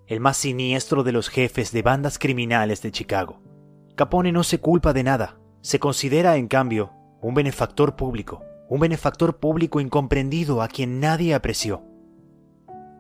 [0.08, 3.42] el más siniestro de los jefes de bandas criminales de Chicago.
[3.96, 6.95] Capone no se culpa de nada, se considera, en cambio,
[7.26, 11.82] un benefactor público, un benefactor público incomprendido a quien nadie apreció.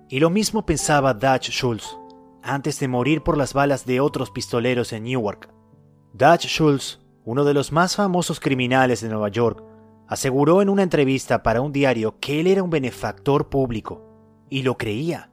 [0.10, 1.96] Y lo mismo pensaba Dutch Schultz
[2.42, 5.54] antes de morir por las balas de otros pistoleros en Newark.
[6.14, 9.64] Dutch Schultz, uno de los más famosos criminales de Nueva York,
[10.08, 14.76] aseguró en una entrevista para un diario que él era un benefactor público, y lo
[14.76, 15.30] creía.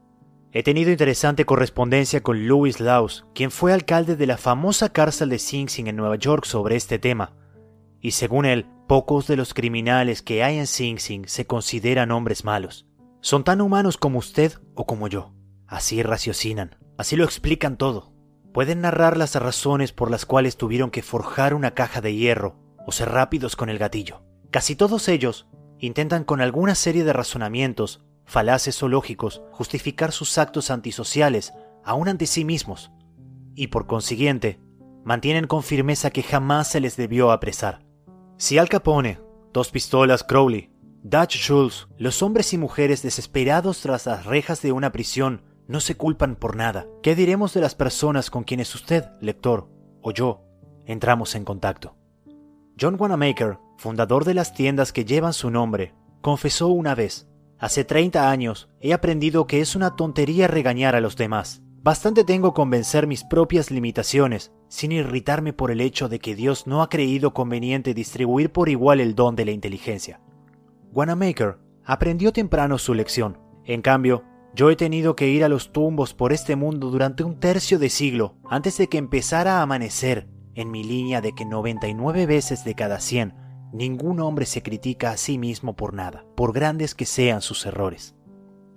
[0.52, 5.38] He tenido interesante correspondencia con Louis Laus, quien fue alcalde de la famosa cárcel de
[5.38, 7.32] Sing Sing en Nueva York sobre este tema,
[8.02, 12.44] y según él, pocos de los criminales que hay en Sing Sing se consideran hombres
[12.44, 12.86] malos.
[13.22, 15.32] Son tan humanos como usted o como yo.
[15.66, 18.12] Así raciocinan, así lo explican todo.
[18.52, 22.92] Pueden narrar las razones por las cuales tuvieron que forjar una caja de hierro o
[22.92, 24.24] ser rápidos con el gatillo.
[24.50, 30.70] Casi todos ellos intentan con alguna serie de razonamientos, falaces o lógicos, justificar sus actos
[30.70, 32.92] antisociales aún ante sí mismos,
[33.54, 34.60] y por consiguiente,
[35.02, 37.90] mantienen con firmeza que jamás se les debió apresar.
[38.42, 39.20] Si Al Capone,
[39.52, 40.68] Dos Pistolas Crowley,
[41.04, 45.96] Dutch Schultz, los hombres y mujeres desesperados tras las rejas de una prisión, no se
[45.96, 46.88] culpan por nada.
[47.04, 49.68] ¿Qué diremos de las personas con quienes usted, lector,
[50.02, 50.42] o yo,
[50.86, 51.94] entramos en contacto?
[52.80, 57.28] John Wanamaker, fundador de las tiendas que llevan su nombre, confesó una vez,
[57.60, 61.62] hace 30 años he aprendido que es una tontería regañar a los demás.
[61.82, 66.68] Bastante tengo con vencer mis propias limitaciones, sin irritarme por el hecho de que Dios
[66.68, 70.20] no ha creído conveniente distribuir por igual el don de la inteligencia.
[70.92, 73.36] Wanamaker aprendió temprano su lección.
[73.64, 74.22] En cambio,
[74.54, 77.88] yo he tenido que ir a los tumbos por este mundo durante un tercio de
[77.88, 82.76] siglo antes de que empezara a amanecer en mi línea de que 99 veces de
[82.76, 83.34] cada 100
[83.72, 88.14] ningún hombre se critica a sí mismo por nada, por grandes que sean sus errores.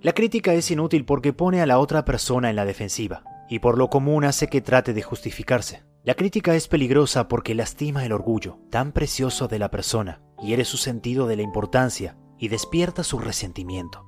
[0.06, 3.76] La crítica es inútil porque pone a la otra persona en la defensiva, y por
[3.76, 5.82] lo común hace que trate de justificarse.
[6.04, 10.76] La crítica es peligrosa porque lastima el orgullo, tan precioso de la persona, hiere su
[10.76, 14.06] sentido de la importancia y despierta su resentimiento.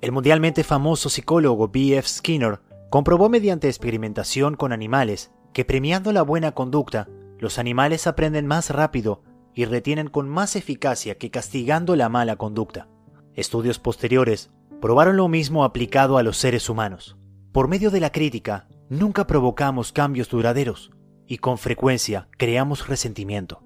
[0.00, 2.08] El mundialmente famoso psicólogo B.F.
[2.08, 8.70] Skinner comprobó mediante experimentación con animales que premiando la buena conducta, los animales aprenden más
[8.70, 9.22] rápido
[9.54, 12.88] y retienen con más eficacia que castigando la mala conducta.
[13.34, 14.50] Estudios posteriores
[14.82, 17.16] probaron lo mismo aplicado a los seres humanos.
[17.52, 20.90] Por medio de la crítica, nunca provocamos cambios duraderos
[21.24, 23.62] y con frecuencia creamos resentimiento.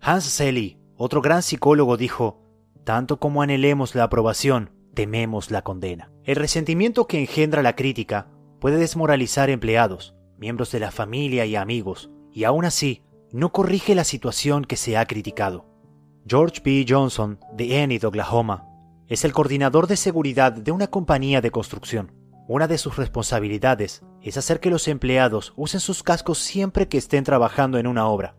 [0.00, 2.40] Hans Selye, otro gran psicólogo, dijo,
[2.84, 6.10] tanto como anhelemos la aprobación, tememos la condena.
[6.24, 12.10] El resentimiento que engendra la crítica puede desmoralizar empleados, miembros de la familia y amigos,
[12.32, 15.66] y aún así no corrige la situación que se ha criticado.
[16.26, 16.86] George B.
[16.88, 18.67] Johnson, de Enid, Oklahoma,
[19.08, 22.12] es el coordinador de seguridad de una compañía de construcción.
[22.46, 27.24] Una de sus responsabilidades es hacer que los empleados usen sus cascos siempre que estén
[27.24, 28.36] trabajando en una obra.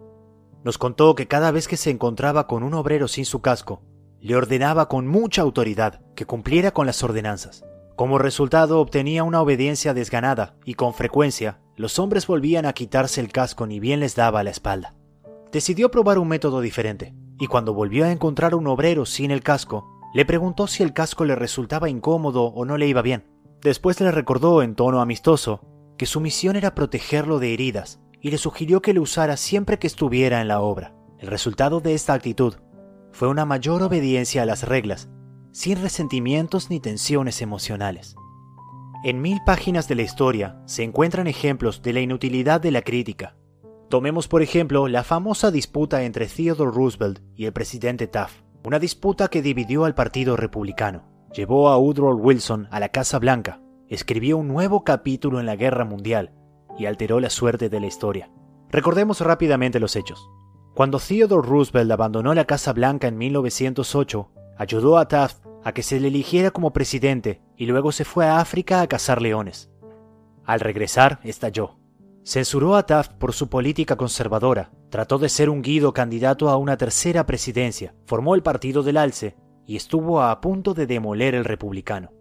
[0.64, 3.82] Nos contó que cada vez que se encontraba con un obrero sin su casco,
[4.20, 7.64] le ordenaba con mucha autoridad que cumpliera con las ordenanzas.
[7.96, 13.32] Como resultado obtenía una obediencia desganada y con frecuencia los hombres volvían a quitarse el
[13.32, 14.96] casco ni bien les daba la espalda.
[15.52, 19.99] Decidió probar un método diferente, y cuando volvió a encontrar un obrero sin el casco,
[20.14, 23.26] le preguntó si el casco le resultaba incómodo o no le iba bien.
[23.62, 25.62] Después le recordó en tono amistoso
[25.98, 29.88] que su misión era protegerlo de heridas y le sugirió que lo usara siempre que
[29.88, 30.96] estuviera en la obra.
[31.20, 32.56] El resultado de esta actitud
[33.12, 35.10] fue una mayor obediencia a las reglas,
[35.52, 38.16] sin resentimientos ni tensiones emocionales.
[39.04, 43.36] En mil páginas de la historia se encuentran ejemplos de la inutilidad de la crítica.
[43.90, 49.28] Tomemos por ejemplo la famosa disputa entre Theodore Roosevelt y el presidente Taft, una disputa
[49.30, 54.48] que dividió al Partido Republicano, llevó a Woodrow Wilson a la Casa Blanca, escribió un
[54.48, 56.34] nuevo capítulo en la Guerra Mundial
[56.78, 58.30] y alteró la suerte de la historia.
[58.70, 60.30] Recordemos rápidamente los hechos.
[60.76, 66.00] Cuando Theodore Roosevelt abandonó la Casa Blanca en 1908, ayudó a Taft a que se
[66.00, 69.70] le eligiera como presidente y luego se fue a África a cazar leones.
[70.46, 71.78] Al regresar, estalló.
[72.24, 76.78] Censuró a Taft por su política conservadora, trató de ser un guido candidato a una
[76.78, 82.12] tercera presidencia, formó el Partido del Alce y estuvo a punto de demoler el republicano.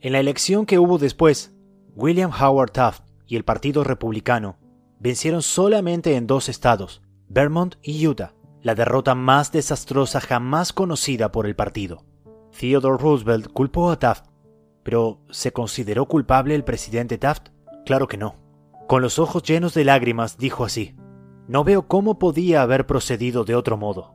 [0.00, 1.54] En la elección que hubo después,
[1.94, 4.58] William Howard Taft y el Partido Republicano
[5.00, 11.46] vencieron solamente en dos estados, Vermont y Utah, la derrota más desastrosa jamás conocida por
[11.46, 12.04] el partido.
[12.58, 14.26] Theodore Roosevelt culpó a Taft,
[14.82, 17.48] pero ¿se consideró culpable el presidente Taft?
[17.84, 18.36] Claro que no.
[18.86, 20.94] Con los ojos llenos de lágrimas dijo así,
[21.48, 24.14] no veo cómo podía haber procedido de otro modo.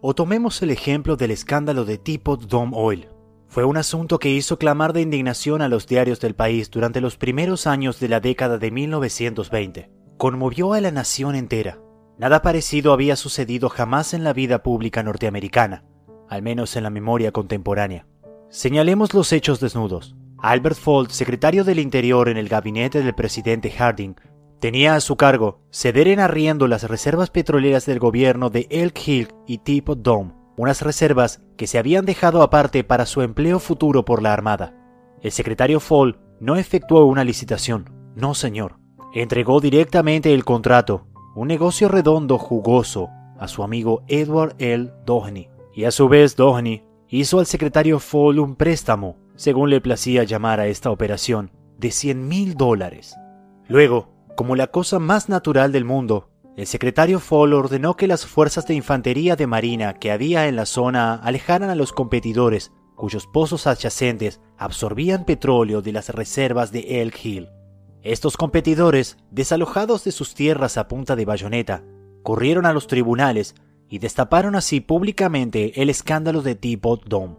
[0.00, 3.08] O tomemos el ejemplo del escándalo de Teapot Dome Oil.
[3.48, 7.16] Fue un asunto que hizo clamar de indignación a los diarios del país durante los
[7.16, 11.78] primeros años de la década de 1920 conmovió a la nación entera.
[12.18, 15.84] Nada parecido había sucedido jamás en la vida pública norteamericana,
[16.28, 18.06] al menos en la memoria contemporánea.
[18.48, 20.14] Señalemos los hechos desnudos.
[20.38, 24.14] Albert Folt, secretario del Interior en el gabinete del presidente Harding,
[24.60, 29.28] tenía a su cargo ceder en arriendo las reservas petroleras del gobierno de Elk Hill
[29.46, 34.22] y Teapot Dome, unas reservas que se habían dejado aparte para su empleo futuro por
[34.22, 34.74] la Armada.
[35.22, 38.76] El secretario Fall no efectuó una licitación, no señor.
[39.14, 44.92] Entregó directamente el contrato, un negocio redondo jugoso, a su amigo Edward L.
[45.04, 45.48] Doheny.
[45.74, 50.60] Y a su vez Doheny hizo al secretario Fall un préstamo, según le placía llamar
[50.60, 53.16] a esta operación, de 100 mil dólares.
[53.66, 58.66] Luego, como la cosa más natural del mundo, el secretario Fall ordenó que las fuerzas
[58.66, 63.66] de infantería de marina que había en la zona alejaran a los competidores cuyos pozos
[63.66, 67.48] adyacentes absorbían petróleo de las reservas de Elk Hill.
[68.02, 71.82] Estos competidores, desalojados de sus tierras a punta de bayoneta,
[72.22, 73.54] corrieron a los tribunales
[73.88, 77.36] y destaparon así públicamente el escándalo de Teapot Dome.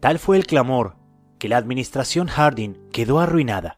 [0.00, 0.96] Tal fue el clamor
[1.38, 3.76] que la administración Harding quedó arruinada.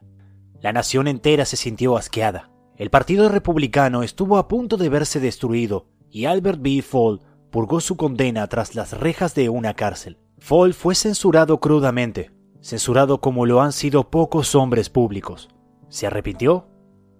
[0.60, 2.50] La nación entera se sintió asqueada.
[2.76, 6.82] El Partido Republicano estuvo a punto de verse destruido y Albert B.
[6.82, 7.20] Fall
[7.50, 10.18] purgó su condena tras las rejas de una cárcel.
[10.38, 15.48] Fall fue censurado crudamente, censurado como lo han sido pocos hombres públicos.
[15.88, 16.66] ¿Se arrepintió?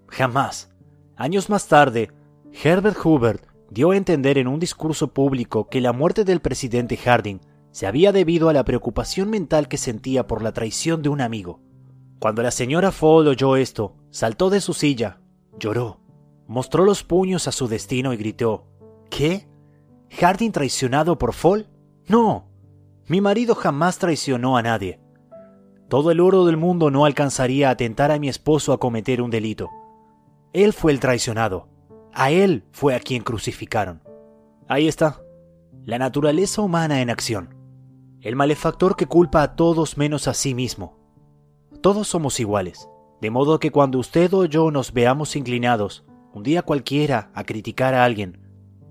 [0.09, 0.75] Jamás.
[1.15, 2.11] Años más tarde,
[2.65, 3.41] Herbert Hoover
[3.71, 7.39] dio a entender en un discurso público que la muerte del presidente Harding
[7.71, 11.61] se había debido a la preocupación mental que sentía por la traición de un amigo.
[12.19, 15.21] Cuando la señora Fall oyó esto, saltó de su silla,
[15.59, 16.01] lloró,
[16.47, 18.67] mostró los puños a su destino y gritó,
[19.11, 19.49] ¿Qué?
[20.11, 21.69] ¿Harding traicionado por Fall?
[22.07, 22.49] No,
[23.07, 25.01] mi marido jamás traicionó a nadie.
[25.89, 29.31] Todo el oro del mundo no alcanzaría a tentar a mi esposo a cometer un
[29.31, 29.71] delito.
[30.53, 31.69] Él fue el traicionado.
[32.13, 34.03] A él fue a quien crucificaron.
[34.69, 35.21] Ahí está.
[35.85, 37.55] La naturaleza humana en acción.
[38.23, 40.97] El malefactor que culpa a todos menos a sí mismo.
[41.83, 42.89] Todos somos iguales,
[43.25, 46.05] de modo que cuando usted o yo nos veamos inclinados,
[46.35, 48.39] un día cualquiera, a criticar a alguien,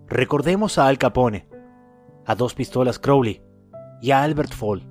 [0.08, 1.48] recordemos a Al Capone,
[2.26, 3.44] a dos pistolas Crowley,
[4.02, 4.90] y a Albert Fall.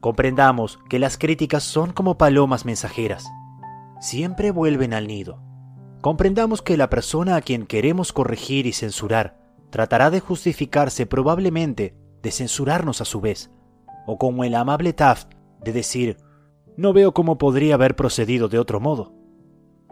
[0.00, 3.30] Comprendamos que las críticas son como palomas mensajeras.
[4.00, 5.40] Siempre vuelven al nido.
[6.00, 9.38] Comprendamos que la persona a quien queremos corregir y censurar
[9.70, 11.94] tratará de justificarse probablemente
[12.24, 13.52] de censurarnos a su vez,
[14.04, 16.16] o como el amable Taft de decir,
[16.76, 19.12] no veo cómo podría haber procedido de otro modo.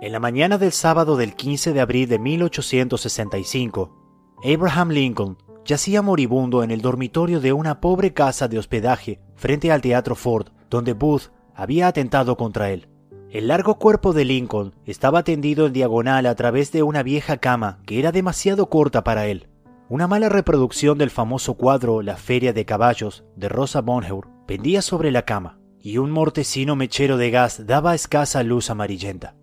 [0.00, 6.62] En la mañana del sábado del 15 de abril de 1865, Abraham Lincoln yacía moribundo
[6.62, 11.30] en el dormitorio de una pobre casa de hospedaje frente al Teatro Ford, donde Booth
[11.54, 12.88] había atentado contra él.
[13.30, 17.78] El largo cuerpo de Lincoln estaba tendido en diagonal a través de una vieja cama
[17.86, 19.48] que era demasiado corta para él.
[19.88, 25.10] Una mala reproducción del famoso cuadro La Feria de Caballos de Rosa Bonheur pendía sobre
[25.10, 29.34] la cama, y un mortecino mechero de gas daba escasa luz amarillenta.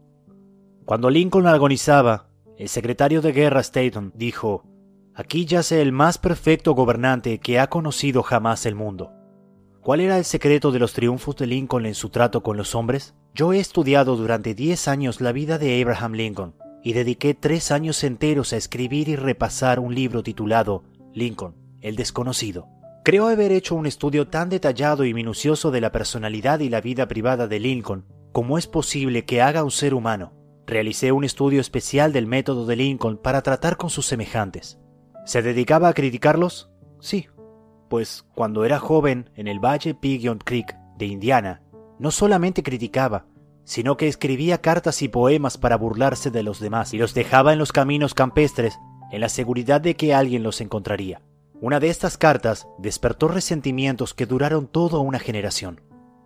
[0.86, 4.64] Cuando Lincoln agonizaba, el secretario de guerra Staton dijo
[5.14, 9.12] Aquí yace el más perfecto gobernante que ha conocido jamás el mundo.
[9.82, 13.16] ¿Cuál era el secreto de los triunfos de Lincoln en su trato con los hombres?
[13.36, 18.04] Yo he estudiado durante diez años la vida de Abraham Lincoln y dediqué tres años
[18.04, 20.84] enteros a escribir y repasar un libro titulado
[21.14, 22.68] Lincoln, el desconocido.
[23.04, 27.08] Creo haber hecho un estudio tan detallado y minucioso de la personalidad y la vida
[27.08, 30.34] privada de Lincoln como es posible que haga un ser humano.
[30.68, 34.80] Realicé un estudio especial del método de Lincoln para tratar con sus semejantes.
[35.26, 36.72] ¿Se dedicaba a criticarlos?
[37.00, 37.28] Sí,
[37.89, 41.64] pues cuando era joven en el Valle Pigeon Creek de Indiana,
[41.97, 43.26] no solamente criticaba,
[43.64, 47.60] sino que escribía cartas y poemas para burlarse de los demás y los dejaba en
[47.60, 48.78] los caminos campestres
[49.12, 51.22] en la seguridad de que alguien los encontraría.
[51.62, 55.82] Una de estas cartas despertó resentimientos que duraron toda una generación.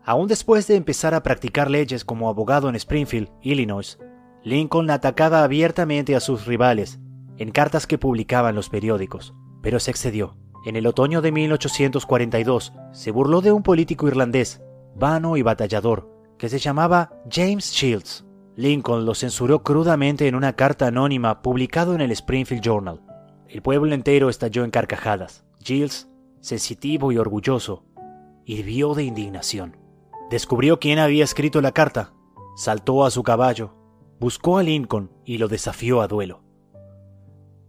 [0.06, 3.98] Aún después de empezar a practicar leyes como abogado en Springfield, Illinois,
[4.44, 7.00] Lincoln atacaba abiertamente a sus rivales
[7.38, 10.38] en cartas que publicaban los periódicos, pero se excedió.
[10.66, 14.62] En el otoño de 1842 se burló de un político irlandés,
[14.96, 18.26] vano y batallador, que se llamaba James Shields.
[18.56, 23.02] Lincoln lo censuró crudamente en una carta anónima publicado en el Springfield Journal.
[23.54, 25.46] El pueblo entero estalló en carcajadas.
[25.60, 26.10] Shields,
[26.42, 27.86] sensitivo y orgulloso,
[28.46, 29.78] hirvió de indignación.
[30.32, 32.14] Descubrió quién había escrito la carta,
[32.56, 33.76] saltó a su caballo,
[34.20, 36.42] buscó a Lincoln y lo desafió a duelo.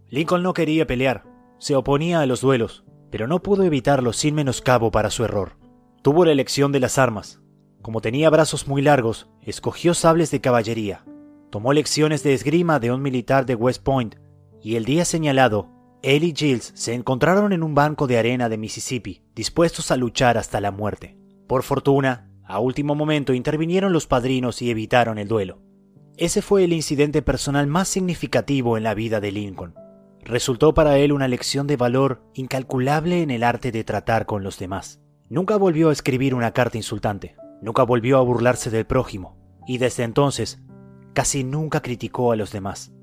[0.09, 1.23] Lincoln no quería pelear,
[1.59, 5.59] se oponía a los duelos, pero no pudo evitarlo sin menoscabo para su error.
[6.01, 7.41] Tuvo la elección de las armas.
[7.83, 11.05] Como tenía brazos muy largos, escogió sables de caballería.
[11.51, 14.15] Tomó lecciones de esgrima de un militar de West Point,
[14.63, 18.57] y el día señalado, él y Giles se encontraron en un banco de arena de
[18.57, 21.17] Mississippi, dispuestos a luchar hasta la muerte.
[21.47, 25.61] Por fortuna, a último momento intervinieron los padrinos y evitaron el duelo.
[26.17, 29.75] Ese fue el incidente personal más significativo en la vida de Lincoln.
[30.23, 34.57] Resultó para él una lección de valor incalculable en el arte de tratar con los
[34.57, 35.01] demás.
[35.29, 39.37] Nunca volvió a escribir una carta insultante, nunca volvió a burlarse del prójimo,
[39.67, 40.59] y desde entonces
[41.13, 42.94] casi nunca criticó a los demás.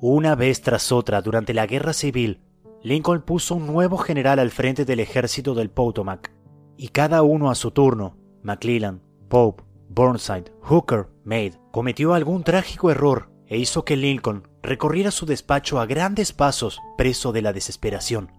[0.00, 2.42] Una vez tras otra, durante la guerra civil,
[2.82, 6.32] Lincoln puso un nuevo general al frente del ejército del Potomac,
[6.76, 13.30] y cada uno a su turno, McClellan, Pope, Burnside, Hooker, Meade, cometió algún trágico error
[13.46, 18.30] e hizo que Lincoln recorriera su despacho a grandes pasos, preso de la desesperación.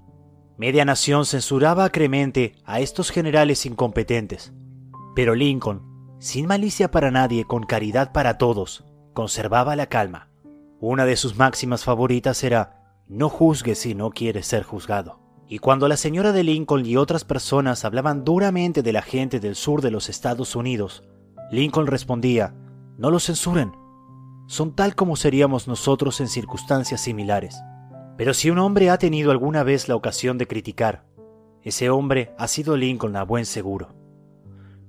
[0.58, 4.54] Media nación censuraba acremente a estos generales incompetentes,
[5.16, 5.82] pero Lincoln,
[6.20, 10.30] sin malicia para nadie, con caridad para todos, conservaba la calma.
[10.80, 15.20] Una de sus máximas favoritas era, no juzgue si no quiere ser juzgado.
[15.48, 19.56] Y cuando la señora de Lincoln y otras personas hablaban duramente de la gente del
[19.56, 21.04] sur de los Estados Unidos,
[21.52, 22.54] Lincoln respondía,
[22.98, 23.72] no lo censuren,
[24.48, 27.60] son tal como seríamos nosotros en circunstancias similares.
[28.16, 31.06] Pero si un hombre ha tenido alguna vez la ocasión de criticar,
[31.64, 33.96] ese hombre ha sido Lincoln a buen seguro.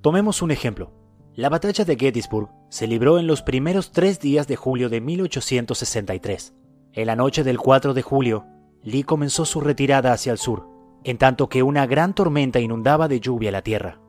[0.01, 0.93] Tomemos un ejemplo.
[1.39, 6.53] La batalla de Gettysburg se libró en los primeros tres días de julio de 1863.
[6.95, 8.47] En la noche del 4 de julio,
[8.83, 10.69] Lee comenzó su retirada hacia el sur,
[11.05, 14.01] en tanto que una gran tormenta inundaba de lluvia la tierra.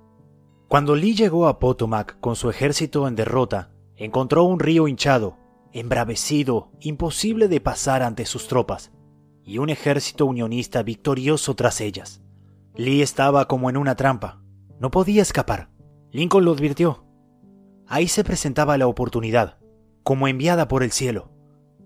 [0.67, 5.38] Cuando Lee llegó a Potomac con su ejército en derrota, encontró un río hinchado,
[5.71, 8.91] embravecido, imposible de pasar ante sus tropas,
[9.43, 12.23] y un ejército unionista victorioso tras ellas.
[12.73, 14.41] Lee estaba como en una trampa.
[14.80, 15.69] No podía escapar.
[16.11, 17.05] Lincoln lo advirtió.
[17.91, 19.57] Ahí se presentaba la oportunidad,
[20.03, 21.31] como enviada por el cielo,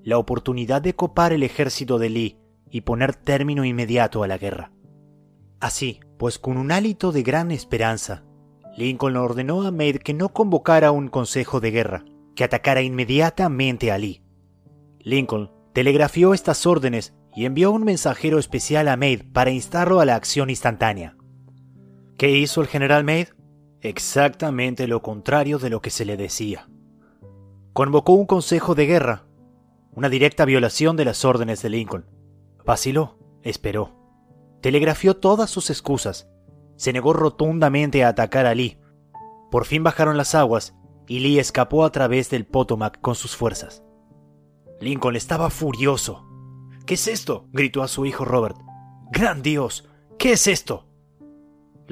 [0.03, 2.37] la oportunidad de copar el ejército de Lee
[2.69, 4.73] y poner término inmediato a la guerra.
[5.61, 8.25] Así, pues con un hálito de gran esperanza,
[8.75, 12.03] Lincoln ordenó a Meade que no convocara un consejo de guerra,
[12.35, 14.23] que atacara inmediatamente a Lee.
[14.99, 20.15] Lincoln telegrafió estas órdenes y envió un mensajero especial a Meade para instarlo a la
[20.15, 21.15] acción instantánea.
[22.17, 23.29] ¿Qué hizo el general Meade?
[23.83, 26.67] Exactamente lo contrario de lo que se le decía.
[27.73, 29.25] Convocó un consejo de guerra,
[29.93, 32.05] una directa violación de las órdenes de Lincoln.
[32.65, 33.95] Vaciló, esperó.
[34.61, 36.33] Telegrafió todas sus excusas
[36.75, 38.77] se negó rotundamente a atacar a Lee.
[39.51, 40.75] Por fin bajaron las aguas
[41.07, 43.83] y Lee escapó a través del Potomac con sus fuerzas.
[44.79, 46.25] Lincoln estaba furioso.
[46.85, 47.47] ¿Qué es esto?
[47.51, 48.57] gritó a su hijo Robert.
[49.11, 49.87] ¡Gran Dios!
[50.17, 50.87] ¿Qué es esto?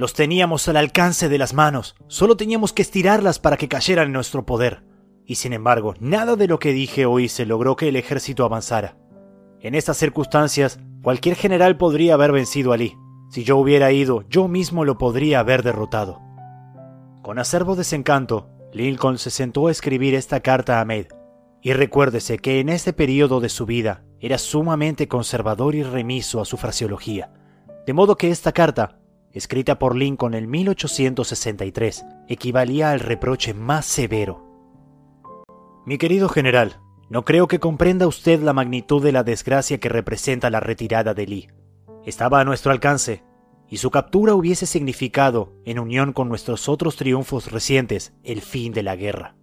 [0.01, 4.13] Los teníamos al alcance de las manos, solo teníamos que estirarlas para que cayeran en
[4.13, 4.83] nuestro poder.
[5.27, 8.97] Y sin embargo, nada de lo que dije hoy se logró que el ejército avanzara.
[9.59, 12.97] En estas circunstancias, cualquier general podría haber vencido a Lee.
[13.29, 16.19] Si yo hubiera ido, yo mismo lo podría haber derrotado.
[17.21, 21.09] Con acervo desencanto, Lincoln se sentó a escribir esta carta a Meade.
[21.61, 26.45] Y recuérdese que en este periodo de su vida era sumamente conservador y remiso a
[26.45, 27.31] su fraseología.
[27.85, 28.97] De modo que esta carta,
[29.33, 34.45] escrita por Lincoln en 1863, equivalía al reproche más severo.
[35.85, 36.79] Mi querido general,
[37.09, 41.27] no creo que comprenda usted la magnitud de la desgracia que representa la retirada de
[41.27, 41.49] Lee
[42.05, 43.23] estaba a nuestro alcance,
[43.67, 48.83] y su captura hubiese significado, en unión con nuestros otros triunfos recientes, el fin de
[48.83, 49.35] la guerra.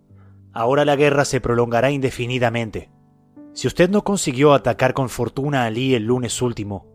[0.52, 2.90] Ahora la guerra se prolongará indefinidamente.
[3.54, 6.86] Si usted no consiguió atacar con fortuna a Lee el lunes último,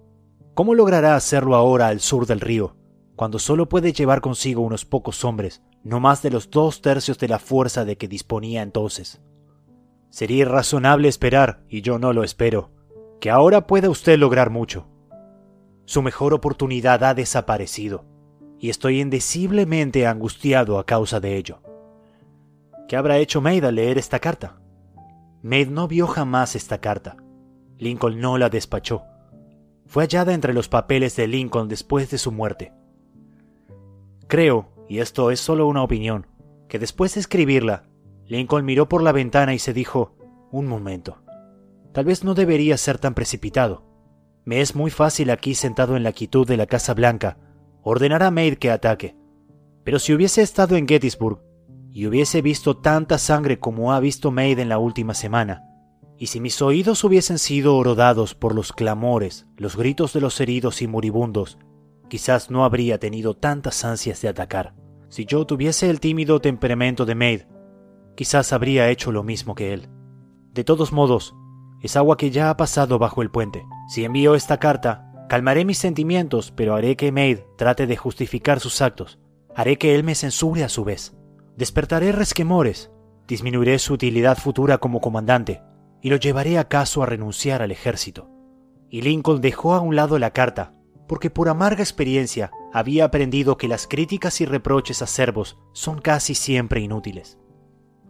[0.54, 2.76] ¿cómo logrará hacerlo ahora al sur del río,
[3.16, 7.28] cuando solo puede llevar consigo unos pocos hombres, no más de los dos tercios de
[7.28, 9.22] la fuerza de que disponía entonces?
[10.10, 12.72] Sería irrazonable esperar, y yo no lo espero,
[13.20, 14.88] que ahora pueda usted lograr mucho.
[15.86, 18.06] Su mejor oportunidad ha desaparecido
[18.60, 21.62] y estoy indeciblemente angustiado a causa de ello.
[22.88, 24.62] ¿Qué habrá hecho Maid al leer esta carta?
[25.42, 27.18] Maid no vio jamás esta carta.
[27.78, 29.04] Lincoln no la despachó.
[29.86, 32.72] Fue hallada entre los papeles de Lincoln después de su muerte.
[34.28, 36.28] Creo, y esto es solo una opinión,
[36.68, 37.84] que después de escribirla,
[38.26, 40.16] Lincoln miró por la ventana y se dijo,
[40.52, 41.24] un momento,
[41.94, 43.84] tal vez no debería ser tan precipitado.
[44.46, 47.38] Me es muy fácil aquí sentado en la quietud de la Casa Blanca
[47.84, 49.16] ordenar a Maid que ataque.
[49.84, 51.42] Pero si hubiese estado en Gettysburg
[51.92, 55.64] y hubiese visto tanta sangre como ha visto Maid en la última semana,
[56.18, 60.82] y si mis oídos hubiesen sido orodados por los clamores, los gritos de los heridos
[60.82, 61.58] y moribundos,
[62.14, 64.76] quizás no habría tenido tantas ansias de atacar.
[65.10, 67.42] Si yo tuviese el tímido temperamento de Maid,
[68.14, 69.90] quizás habría hecho lo mismo que él.
[70.54, 71.34] De todos modos,
[71.82, 73.66] es agua que ya ha pasado bajo el puente.
[73.90, 78.84] Si envío esta carta, calmaré mis sentimientos, pero haré que Maid trate de justificar sus
[78.84, 79.18] actos.
[79.56, 81.16] Haré que él me censure a su vez.
[81.58, 82.92] Despertaré resquemores,
[83.28, 85.64] disminuiré su utilidad futura como comandante
[86.04, 88.30] y lo llevaré acaso a renunciar al ejército.
[88.88, 90.76] Y Lincoln dejó a un lado la carta,
[91.08, 96.82] porque por amarga experiencia había aprendido que las críticas y reproches acervos son casi siempre
[96.82, 97.38] inútiles.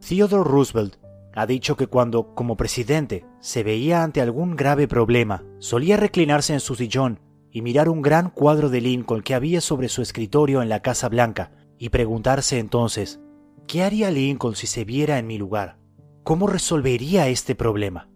[0.07, 0.97] Theodore Roosevelt
[1.35, 6.59] ha dicho que cuando, como presidente, se veía ante algún grave problema, solía reclinarse en
[6.59, 7.19] su sillón
[7.51, 11.09] y mirar un gran cuadro de Lincoln que había sobre su escritorio en la Casa
[11.09, 13.19] Blanca y preguntarse entonces,
[13.67, 15.77] ¿qué haría Lincoln si se viera en mi lugar?
[16.23, 18.09] ¿Cómo resolvería este problema?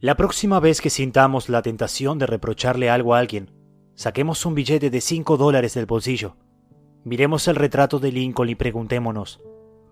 [0.00, 3.50] La próxima vez que sintamos la tentación de reprocharle algo a alguien,
[3.94, 6.36] saquemos un billete de cinco dólares del bolsillo,
[7.04, 9.40] miremos el retrato de Lincoln y preguntémonos,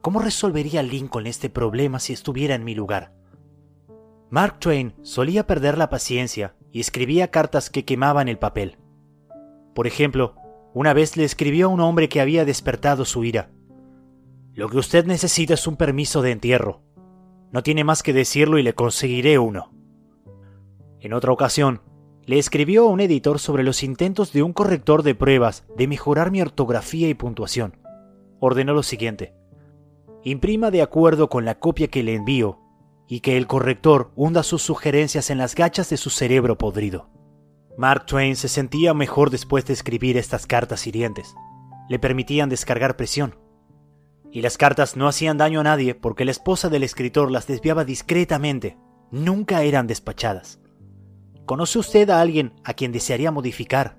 [0.02, 3.14] ¿Cómo resolvería Lincoln este problema si estuviera en mi lugar?
[4.30, 8.78] Mark Twain solía perder la paciencia y escribía cartas que quemaban el papel.
[9.76, 10.34] Por ejemplo,
[10.74, 13.52] una vez le escribió a un hombre que había despertado su ira.
[14.54, 16.82] Lo que usted necesita es un permiso de entierro.
[17.52, 19.72] No tiene más que decirlo y le conseguiré uno.
[20.98, 21.80] En otra ocasión,
[22.24, 26.30] le escribió a un editor sobre los intentos de un corrector de pruebas de mejorar
[26.30, 27.76] mi ortografía y puntuación.
[28.40, 29.34] Ordenó lo siguiente
[30.24, 32.58] imprima de acuerdo con la copia que le envío
[33.08, 37.08] y que el corrector hunda sus sugerencias en las gachas de su cerebro podrido.
[37.76, 41.34] Mark Twain se sentía mejor después de escribir estas cartas hirientes.
[41.88, 43.36] Le permitían descargar presión.
[44.30, 47.84] Y las cartas no hacían daño a nadie porque la esposa del escritor las desviaba
[47.84, 48.78] discretamente.
[49.10, 50.61] Nunca eran despachadas.
[51.46, 53.98] ¿Conoce usted a alguien a quien desearía modificar,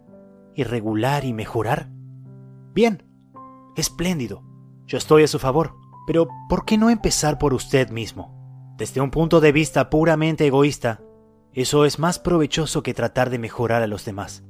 [0.56, 1.89] irregular y mejorar?
[2.74, 3.04] Bien,
[3.76, 4.44] espléndido.
[4.86, 5.76] Yo estoy a su favor.
[6.06, 8.74] Pero, ¿por qué no empezar por usted mismo?
[8.78, 11.02] Desde un punto de vista puramente egoísta,
[11.54, 14.44] eso es más provechoso que tratar de mejorar a los demás.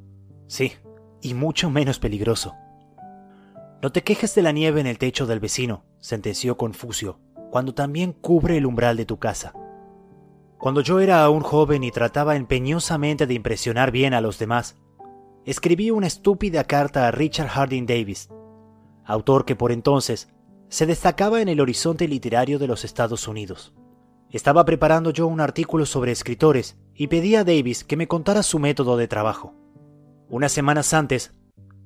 [0.47, 0.73] Sí,
[1.21, 2.55] y mucho menos peligroso.
[3.81, 7.19] No te quejes de la nieve en el techo del vecino, sentenció Confucio,
[7.51, 9.53] cuando también cubre el umbral de tu casa.
[10.63, 14.77] Cuando yo era aún joven y trataba empeñosamente de impresionar bien a los demás,
[15.43, 18.29] escribí una estúpida carta a Richard Harding Davis,
[19.03, 20.29] autor que por entonces
[20.69, 23.73] se destacaba en el horizonte literario de los Estados Unidos.
[24.29, 28.57] Estaba preparando yo un artículo sobre escritores y pedí a Davis que me contara su
[28.57, 29.53] método de trabajo.
[30.29, 31.35] Unas semanas antes,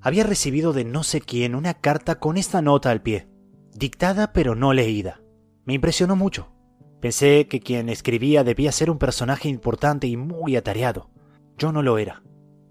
[0.01, 3.27] había recibido de no sé quién una carta con esta nota al pie,
[3.73, 5.19] dictada pero no leída.
[5.65, 6.53] Me impresionó mucho.
[6.99, 11.09] Pensé que quien escribía debía ser un personaje importante y muy atareado.
[11.57, 12.23] Yo no lo era,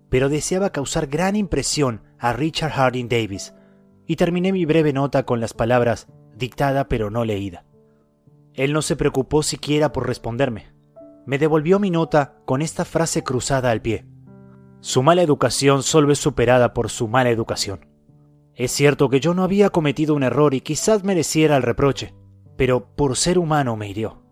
[0.08, 3.54] pero deseaba causar gran impresión a Richard Harding Davis,
[4.06, 7.64] y terminé mi breve nota con las palabras dictada pero no leída.
[8.54, 10.72] Él no se preocupó siquiera por responderme.
[11.26, 14.06] Me devolvió mi nota con esta frase cruzada al pie.
[14.80, 17.86] Su mala educación solo es superada por su mala educación.
[18.54, 22.14] Es cierto que yo no había cometido un error y quizás mereciera el reproche,
[22.56, 24.22] pero por ser humano me hirió.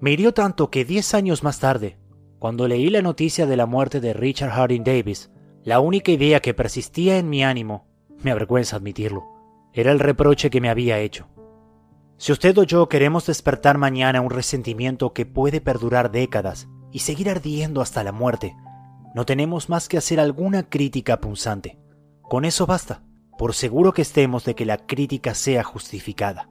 [0.00, 1.98] Me hirió tanto que diez años más tarde,
[2.38, 5.30] cuando leí la noticia de la muerte de Richard Harding Davis,
[5.62, 7.86] la única idea que persistía en mi ánimo
[8.22, 9.24] me avergüenza admitirlo,
[9.72, 11.28] era el reproche que me había hecho.
[12.16, 17.28] Si usted o yo queremos despertar mañana un resentimiento que puede perdurar décadas y seguir
[17.28, 18.54] ardiendo hasta la muerte,
[19.14, 21.78] no tenemos más que hacer alguna crítica punzante.
[22.22, 23.02] Con eso basta,
[23.38, 26.50] por seguro que estemos de que la crítica sea justificada.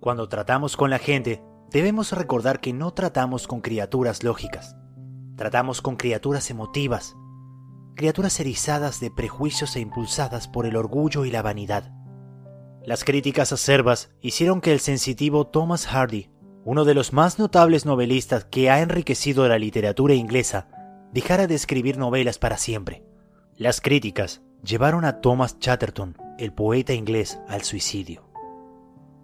[0.00, 4.76] Cuando tratamos con la gente, debemos recordar que no tratamos con criaturas lógicas,
[5.36, 7.16] tratamos con criaturas emotivas,
[7.94, 11.92] criaturas erizadas de prejuicios e impulsadas por el orgullo y la vanidad.
[12.84, 16.30] Las críticas acervas hicieron que el sensitivo Thomas Hardy,
[16.64, 20.68] uno de los más notables novelistas que ha enriquecido la literatura inglesa,
[21.12, 23.04] dejara de escribir novelas para siempre.
[23.56, 28.25] Las críticas llevaron a Thomas Chatterton, el poeta inglés, al suicidio.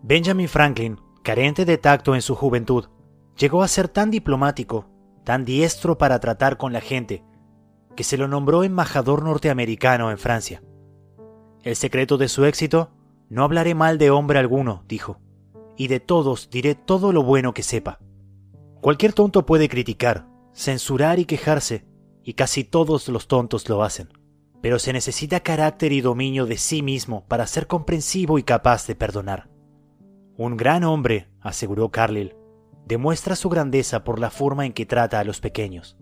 [0.05, 2.87] Benjamin Franklin, carente de tacto en su juventud,
[3.39, 4.89] llegó a ser tan diplomático,
[5.23, 7.23] tan diestro para tratar con la gente,
[7.95, 10.61] que se lo nombró embajador norteamericano en Francia.
[11.63, 12.91] El secreto de su éxito,
[13.29, 15.21] no hablaré mal de hombre alguno, dijo,
[15.77, 18.01] y de todos diré todo lo bueno que sepa.
[18.81, 21.87] Cualquier tonto puede criticar, censurar y quejarse,
[22.25, 24.09] y casi todos los tontos lo hacen,
[24.61, 28.97] pero se necesita carácter y dominio de sí mismo para ser comprensivo y capaz de
[28.97, 29.52] perdonar.
[30.37, 32.37] Un gran hombre, aseguró Carlyle,
[32.87, 35.97] demuestra su grandeza por la forma en que trata a los pequeños.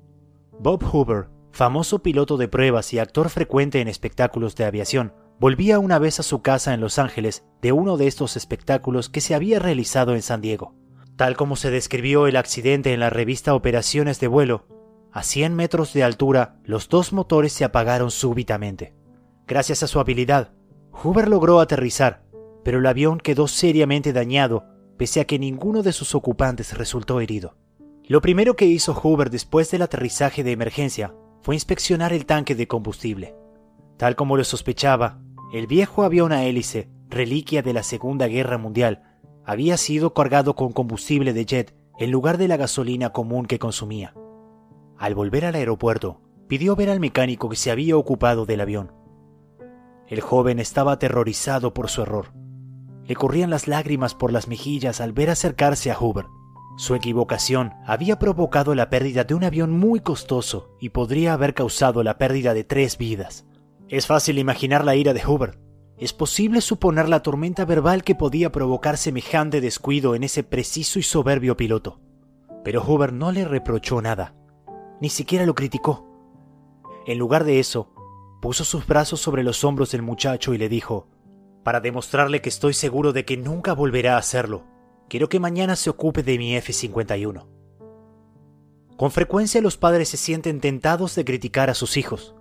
[0.58, 5.98] Bob Hoover famoso piloto de pruebas y actor frecuente en espectáculos de aviación, volvía una
[5.98, 9.58] vez a su casa en Los Ángeles de uno de estos espectáculos que se había
[9.58, 10.74] realizado en San Diego.
[11.16, 14.66] Tal como se describió el accidente en la revista Operaciones de vuelo,
[15.12, 18.94] a 100 metros de altura los dos motores se apagaron súbitamente.
[19.46, 20.52] Gracias a su habilidad,
[20.92, 22.22] Hoover logró aterrizar,
[22.64, 24.64] pero el avión quedó seriamente dañado
[24.96, 27.56] pese a que ninguno de sus ocupantes resultó herido.
[28.06, 32.68] Lo primero que hizo Hoover después del aterrizaje de emergencia fue inspeccionar el tanque de
[32.68, 33.34] combustible.
[33.96, 35.22] Tal como lo sospechaba,
[35.54, 40.72] el viejo avión a hélice, reliquia de la Segunda Guerra Mundial, había sido cargado con
[40.72, 44.14] combustible de jet en lugar de la gasolina común que consumía.
[44.98, 48.92] Al volver al aeropuerto, pidió ver al mecánico que se había ocupado del avión.
[50.08, 52.32] El joven estaba aterrorizado por su error.
[53.06, 56.26] Le corrían las lágrimas por las mejillas al ver acercarse a Hoover.
[56.76, 62.02] Su equivocación había provocado la pérdida de un avión muy costoso y podría haber causado
[62.02, 63.46] la pérdida de tres vidas.
[63.88, 65.58] Es fácil imaginar la ira de Hoover.
[65.98, 71.02] Es posible suponer la tormenta verbal que podía provocar semejante descuido en ese preciso y
[71.02, 72.00] soberbio piloto.
[72.64, 74.34] Pero Hoover no le reprochó nada,
[75.00, 76.06] ni siquiera lo criticó.
[77.06, 77.92] En lugar de eso,
[78.40, 81.08] puso sus brazos sobre los hombros del muchacho y le dijo,
[81.62, 84.64] para demostrarle que estoy seguro de que nunca volverá a hacerlo,
[85.08, 87.46] quiero que mañana se ocupe de mi F-51.
[88.96, 92.34] Con frecuencia los padres se sienten tentados de criticar a sus hijos.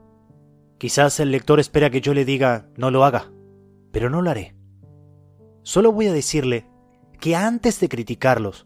[0.78, 3.32] Quizás el lector espera que yo le diga, no lo haga,
[3.92, 4.56] pero no lo haré.
[5.64, 6.68] Solo voy a decirle
[7.20, 8.66] que antes de criticarlos,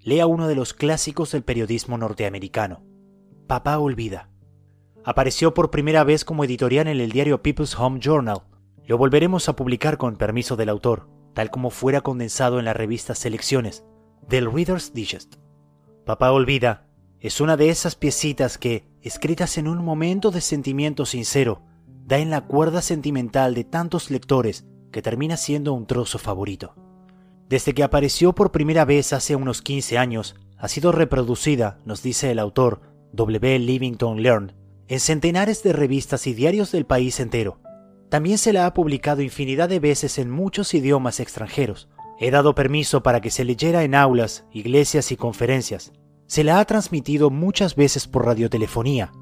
[0.00, 2.84] lea uno de los clásicos del periodismo norteamericano,
[3.46, 4.30] Papá Olvida.
[5.04, 8.42] Apareció por primera vez como editorial en el diario People's Home Journal.
[8.86, 13.14] Lo volveremos a publicar con permiso del autor, tal como fuera condensado en la revista
[13.14, 13.84] Selecciones
[14.28, 15.36] del Reader's Digest.
[16.04, 16.86] Papá Olvida
[17.18, 21.62] es una de esas piecitas que, escritas en un momento de sentimiento sincero,
[22.06, 26.74] da en la cuerda sentimental de tantos lectores que termina siendo un trozo favorito.
[27.48, 32.30] Desde que apareció por primera vez hace unos 15 años, ha sido reproducida, nos dice
[32.30, 32.82] el autor
[33.12, 33.58] W.
[33.58, 34.52] Livington Learn,
[34.88, 37.60] en centenares de revistas y diarios del país entero.
[38.08, 41.88] También se la ha publicado infinidad de veces en muchos idiomas extranjeros.
[42.18, 45.92] He dado permiso para que se leyera en aulas, iglesias y conferencias,
[46.26, 49.12] se la ha transmitido muchas veces por radiotelefonía.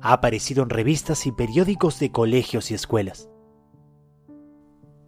[0.00, 3.28] Ha aparecido en revistas y periódicos de colegios y escuelas.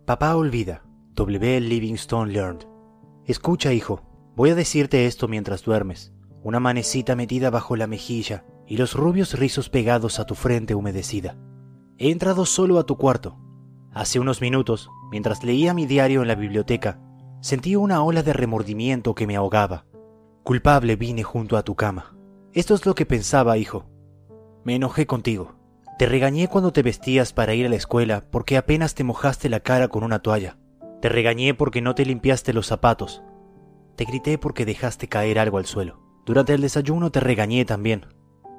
[0.04, 0.84] Papá olvida.
[1.14, 1.60] W.
[1.60, 2.66] Livingstone Learned.
[3.26, 4.02] Escucha, hijo.
[4.36, 6.12] Voy a decirte esto mientras duermes.
[6.42, 11.36] Una manecita metida bajo la mejilla y los rubios rizos pegados a tu frente humedecida.
[12.02, 13.36] He entrado solo a tu cuarto.
[13.92, 16.98] Hace unos minutos, mientras leía mi diario en la biblioteca,
[17.42, 19.84] sentí una ola de remordimiento que me ahogaba.
[20.42, 22.16] Culpable vine junto a tu cama.
[22.54, 23.84] Esto es lo que pensaba, hijo.
[24.64, 25.56] Me enojé contigo.
[25.98, 29.60] Te regañé cuando te vestías para ir a la escuela porque apenas te mojaste la
[29.60, 30.56] cara con una toalla.
[31.02, 33.22] Te regañé porque no te limpiaste los zapatos.
[33.96, 36.00] Te grité porque dejaste caer algo al suelo.
[36.24, 38.06] Durante el desayuno te regañé también.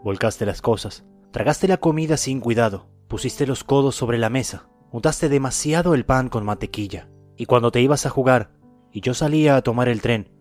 [0.03, 1.05] Volcaste las cosas.
[1.31, 2.91] Tragaste la comida sin cuidado.
[3.11, 4.69] Pusiste los codos sobre la mesa.
[4.89, 7.09] Untaste demasiado el pan con mantequilla.
[7.35, 8.53] Y cuando te ibas a jugar
[8.89, 10.31] y yo salía a tomar el tren,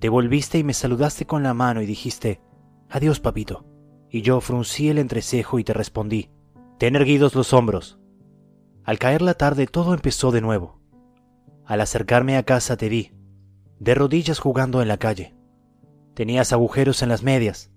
[0.00, 2.40] te volviste y me saludaste con la mano y dijiste,
[2.88, 3.64] Adiós, papito.
[4.10, 6.32] Y yo fruncí el entrecejo y te respondí,
[6.80, 8.00] Ten erguidos los hombros.
[8.82, 10.80] Al caer la tarde todo empezó de nuevo.
[11.64, 13.12] Al acercarme a casa te vi,
[13.78, 15.36] de rodillas jugando en la calle.
[16.14, 17.70] Tenías agujeros en las medias.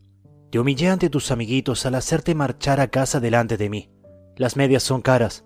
[0.50, 3.93] Te humillé ante tus amiguitos al hacerte marchar a casa delante de mí.
[4.36, 5.46] Las medias son caras,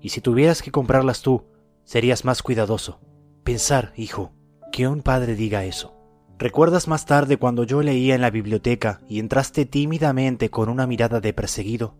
[0.00, 1.44] y si tuvieras que comprarlas tú,
[1.84, 3.00] serías más cuidadoso.
[3.42, 4.32] Pensar, hijo,
[4.70, 5.94] que un padre diga eso.
[6.38, 11.20] ¿Recuerdas más tarde cuando yo leía en la biblioteca y entraste tímidamente con una mirada
[11.20, 11.96] de perseguido?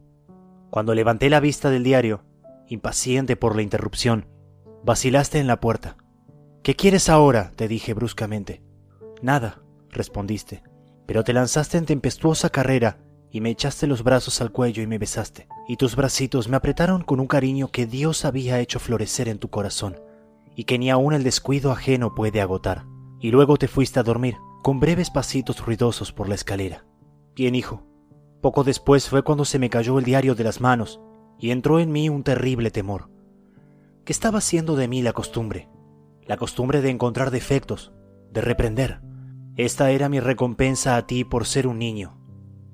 [0.70, 2.24] Cuando levanté la vista del diario,
[2.68, 4.26] impaciente por la interrupción,
[4.84, 5.97] vacilaste en la puerta.
[6.62, 7.53] ¿Qué quieres ahora?
[7.57, 8.62] te dije bruscamente.
[9.22, 10.62] Nada, respondiste,
[11.07, 12.99] pero te lanzaste en tempestuosa carrera
[13.31, 17.03] y me echaste los brazos al cuello y me besaste, y tus bracitos me apretaron
[17.03, 20.01] con un cariño que Dios había hecho florecer en tu corazón,
[20.55, 22.85] y que ni aun el descuido ajeno puede agotar
[23.20, 26.85] y luego te fuiste a dormir, con breves pasitos ruidosos por la escalera.
[27.35, 27.85] Bien, hijo.
[28.41, 31.01] Poco después fue cuando se me cayó el diario de las manos
[31.39, 33.11] y entró en mí un terrible temor.
[34.05, 35.68] ¿Qué estaba haciendo de mí la costumbre?
[36.24, 37.93] La costumbre de encontrar defectos,
[38.31, 39.01] de reprender.
[39.57, 42.17] Esta era mi recompensa a ti por ser un niño.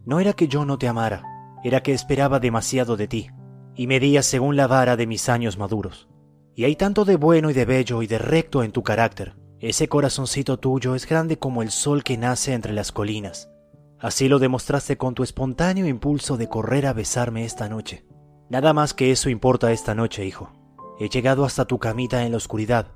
[0.05, 1.23] No era que yo no te amara,
[1.65, 3.31] era que esperaba demasiado de ti,
[3.75, 6.09] y medía según la vara de mis años maduros.
[6.55, 9.89] Y hay tanto de bueno y de bello y de recto en tu carácter, ese
[9.89, 13.51] corazoncito tuyo es grande como el sol que nace entre las colinas.
[13.99, 18.05] Así lo demostraste con tu espontáneo impulso de correr a besarme esta noche.
[18.51, 20.53] Nada más que eso importa esta noche, hijo.
[21.01, 22.93] He llegado hasta tu camita en la oscuridad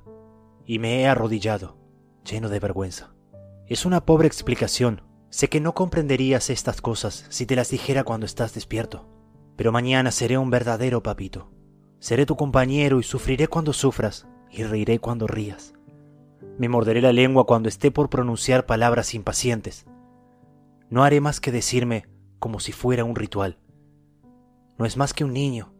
[0.63, 1.77] y me he arrodillado,
[2.23, 3.15] lleno de vergüenza.
[3.65, 5.01] Es una pobre explicación.
[5.29, 9.05] Sé que no comprenderías estas cosas si te las dijera cuando estás despierto.
[9.55, 11.51] Pero mañana seré un verdadero papito.
[11.99, 15.73] Seré tu compañero y sufriré cuando sufras y reiré cuando rías.
[16.57, 19.85] Me morderé la lengua cuando esté por pronunciar palabras impacientes.
[20.89, 22.07] No haré más que decirme
[22.39, 23.59] como si fuera un ritual.
[24.77, 25.73] No es más que un niño,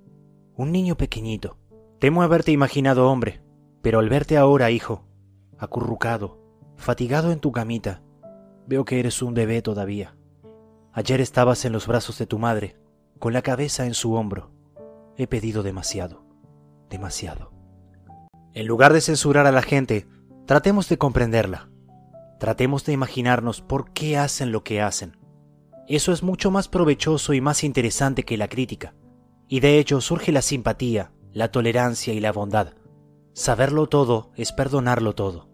[0.55, 1.57] un niño pequeñito.
[1.99, 3.41] Temo haberte imaginado hombre,
[3.81, 5.05] pero al verte ahora, hijo,
[5.57, 6.37] acurrucado,
[6.75, 8.03] fatigado en tu camita,
[8.69, 10.15] veo que eres un bebé todavía.
[10.93, 12.77] Ayer estabas en los brazos de tu madre,
[13.17, 14.51] con la cabeza en su hombro.
[15.17, 16.23] He pedido demasiado,
[16.87, 17.51] demasiado.
[18.53, 20.07] En lugar de censurar a la gente,
[20.45, 21.71] tratemos de comprenderla.
[22.39, 25.17] Tratemos de imaginarnos por qué hacen lo que hacen.
[25.87, 28.93] Eso es mucho más provechoso y más interesante que la crítica.
[29.47, 32.75] Y de hecho surge la simpatía, la tolerancia y la bondad.
[33.33, 35.49] Saberlo todo es perdonarlo todo.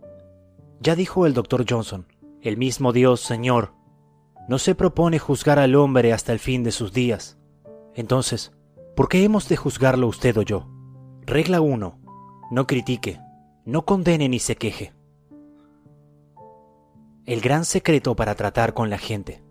[0.82, 2.08] Ya dijo el doctor Johnson,
[2.46, 3.74] el mismo Dios Señor
[4.48, 7.40] no se propone juzgar al hombre hasta el fin de sus días.
[7.96, 8.52] Entonces,
[8.96, 10.70] ¿por qué hemos de juzgarlo usted o yo?
[11.26, 12.00] Regla 1.
[12.52, 13.20] No critique,
[13.66, 14.94] no condene ni se queje.
[17.26, 19.44] El gran secreto para tratar con la gente.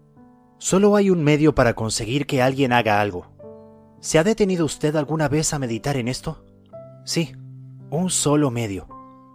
[0.58, 3.26] Solo hay un medio para conseguir que alguien haga algo.
[3.98, 6.44] ¿Se ha detenido usted alguna vez a meditar en esto?
[7.04, 7.32] Sí,
[7.90, 8.86] un solo medio,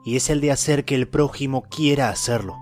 [0.06, 2.56] y es el de hacer que el prójimo quiera hacerlo.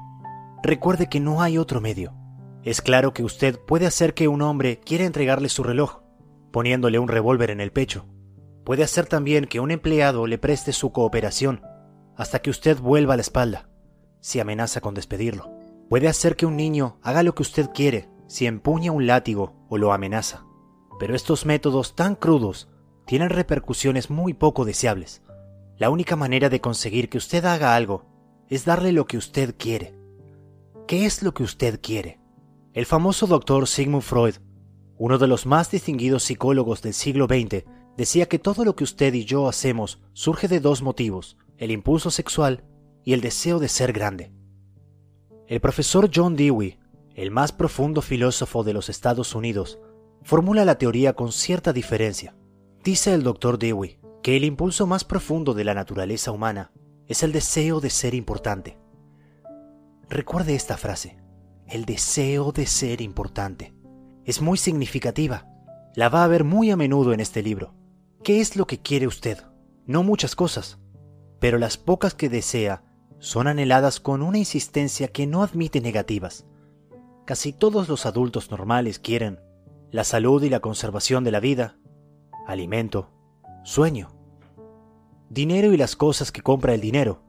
[0.68, 2.14] Recuerde que no hay otro medio.
[2.62, 6.02] Es claro que usted puede hacer que un hombre quiera entregarle su reloj,
[6.52, 8.06] poniéndole un revólver en el pecho.
[8.66, 11.62] Puede hacer también que un empleado le preste su cooperación
[12.18, 13.70] hasta que usted vuelva a la espalda,
[14.20, 15.58] si amenaza con despedirlo.
[15.90, 19.78] Puede hacer que un niño haga lo que usted quiere si empuña un látigo o
[19.78, 20.44] lo amenaza.
[21.00, 22.68] Pero estos métodos tan crudos
[23.06, 25.24] tienen repercusiones muy poco deseables.
[25.78, 28.04] La única manera de conseguir que usted haga algo
[28.50, 29.97] es darle lo que usted quiere.
[30.88, 32.18] ¿Qué es lo que usted quiere?
[32.72, 34.36] El famoso doctor Sigmund Freud,
[34.98, 37.66] uno de los más distinguidos psicólogos del siglo XX,
[37.98, 42.10] decía que todo lo que usted y yo hacemos surge de dos motivos, el impulso
[42.10, 42.64] sexual
[43.04, 44.32] y el deseo de ser grande.
[45.48, 46.80] El profesor John Dewey,
[47.16, 49.80] el más profundo filósofo de los Estados Unidos,
[50.24, 52.38] formula la teoría con cierta diferencia.
[52.82, 56.72] Dice el doctor Dewey que el impulso más profundo de la naturaleza humana
[57.08, 58.78] es el deseo de ser importante.
[60.10, 61.18] Recuerde esta frase,
[61.68, 63.74] el deseo de ser importante.
[64.24, 65.48] Es muy significativa.
[65.96, 67.74] La va a ver muy a menudo en este libro.
[68.24, 69.40] ¿Qué es lo que quiere usted?
[69.86, 70.80] No muchas cosas,
[71.40, 72.84] pero las pocas que desea
[73.20, 76.46] son anheladas con una insistencia que no admite negativas.
[77.26, 79.42] Casi todos los adultos normales quieren
[79.92, 81.78] la salud y la conservación de la vida,
[82.46, 83.10] alimento,
[83.64, 84.10] sueño,
[85.30, 87.24] dinero y las cosas que compra el dinero,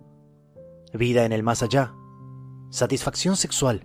[0.93, 1.95] vida en el más allá,
[2.71, 3.85] satisfacción sexual,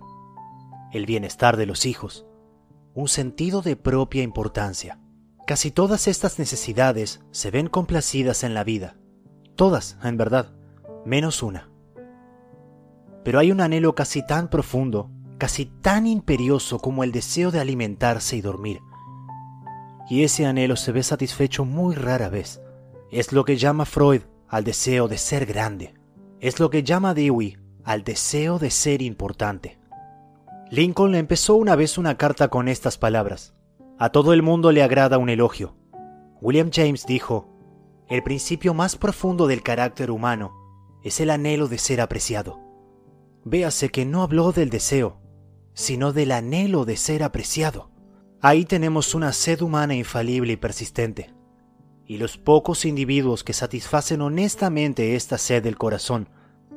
[0.91, 2.25] el bienestar de los hijos,
[2.93, 4.99] un sentido de propia importancia.
[5.47, 8.97] Casi todas estas necesidades se ven complacidas en la vida,
[9.55, 10.53] todas, en verdad,
[11.05, 11.69] menos una.
[13.23, 18.35] Pero hay un anhelo casi tan profundo, casi tan imperioso como el deseo de alimentarse
[18.35, 18.81] y dormir.
[20.09, 22.61] Y ese anhelo se ve satisfecho muy rara vez.
[23.11, 25.93] Es lo que llama Freud al deseo de ser grande.
[26.41, 29.77] Es lo que llama Dewey al deseo de ser importante.
[30.69, 33.53] Lincoln empezó una vez una carta con estas palabras.
[33.99, 35.75] A todo el mundo le agrada un elogio.
[36.41, 37.47] William James dijo,
[38.09, 40.51] el principio más profundo del carácter humano
[41.03, 42.59] es el anhelo de ser apreciado.
[43.45, 45.19] Véase que no habló del deseo,
[45.73, 47.91] sino del anhelo de ser apreciado.
[48.41, 51.33] Ahí tenemos una sed humana infalible y persistente.
[52.05, 56.29] Y los pocos individuos que satisfacen honestamente esta sed del corazón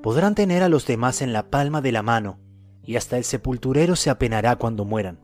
[0.07, 2.39] podrán tener a los demás en la palma de la mano,
[2.81, 5.19] y hasta el sepulturero se apenará cuando mueran.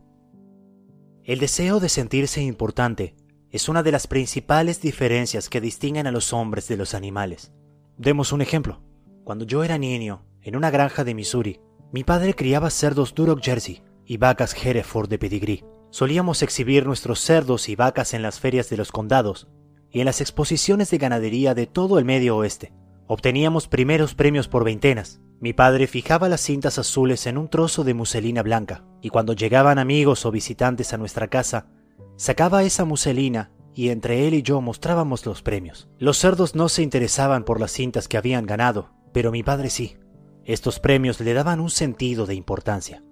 [1.23, 3.15] El deseo de sentirse importante
[3.49, 7.53] es una de las principales diferencias que distinguen a los hombres de los animales.
[7.97, 8.81] Demos un ejemplo.
[9.23, 11.61] Cuando yo era niño, en una granja de Missouri,
[11.93, 15.63] mi padre criaba cerdos Duroc Jersey y vacas Hereford de pedigrí.
[15.91, 19.47] Solíamos exhibir nuestros cerdos y vacas en las ferias de los condados
[19.89, 22.73] y en las exposiciones de ganadería de todo el medio oeste.
[23.07, 25.19] Obteníamos primeros premios por veintenas.
[25.39, 29.77] Mi padre fijaba las cintas azules en un trozo de muselina blanca, y cuando llegaban
[29.77, 31.67] amigos o visitantes a nuestra casa,
[32.15, 35.89] sacaba esa muselina y entre él y yo mostrábamos los premios.
[35.97, 39.97] Los cerdos no se interesaban por las cintas que habían ganado, pero mi padre sí.
[40.45, 43.03] Estos premios le daban un sentido de importancia.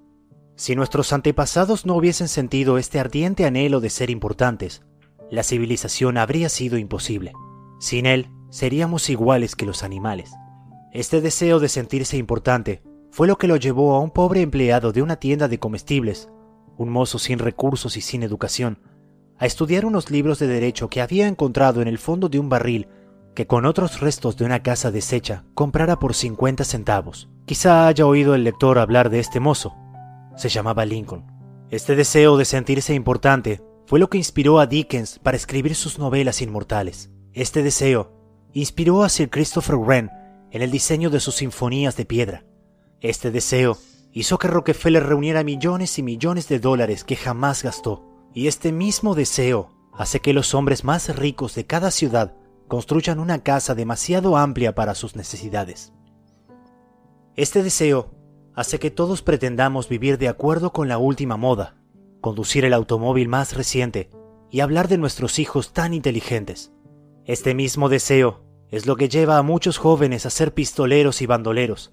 [0.55, 4.83] Si nuestros antepasados no hubiesen sentido este ardiente anhelo de ser importantes,
[5.29, 7.33] la civilización habría sido imposible.
[7.79, 10.31] Sin él, seríamos iguales que los animales.
[10.93, 15.01] Este deseo de sentirse importante fue lo que lo llevó a un pobre empleado de
[15.01, 16.29] una tienda de comestibles,
[16.77, 18.79] un mozo sin recursos y sin educación,
[19.39, 22.87] a estudiar unos libros de derecho que había encontrado en el fondo de un barril
[23.33, 27.29] que con otros restos de una casa deshecha comprara por 50 centavos.
[27.45, 29.73] Quizá haya oído el lector hablar de este mozo.
[30.35, 31.25] Se llamaba Lincoln.
[31.69, 36.41] Este deseo de sentirse importante fue lo que inspiró a Dickens para escribir sus novelas
[36.41, 37.09] inmortales.
[37.33, 38.20] Este deseo
[38.53, 40.11] inspiró a Sir Christopher Wren
[40.51, 42.43] en el diseño de sus sinfonías de piedra.
[42.99, 43.77] Este deseo
[44.11, 48.05] hizo que Rockefeller reuniera millones y millones de dólares que jamás gastó.
[48.33, 52.35] Y este mismo deseo hace que los hombres más ricos de cada ciudad
[52.67, 55.93] construyan una casa demasiado amplia para sus necesidades.
[57.35, 58.11] Este deseo
[58.55, 61.75] hace que todos pretendamos vivir de acuerdo con la última moda,
[62.19, 64.09] conducir el automóvil más reciente
[64.49, 66.71] y hablar de nuestros hijos tan inteligentes.
[67.25, 71.91] Este mismo deseo es lo que lleva a muchos jóvenes a ser pistoleros y bandoleros.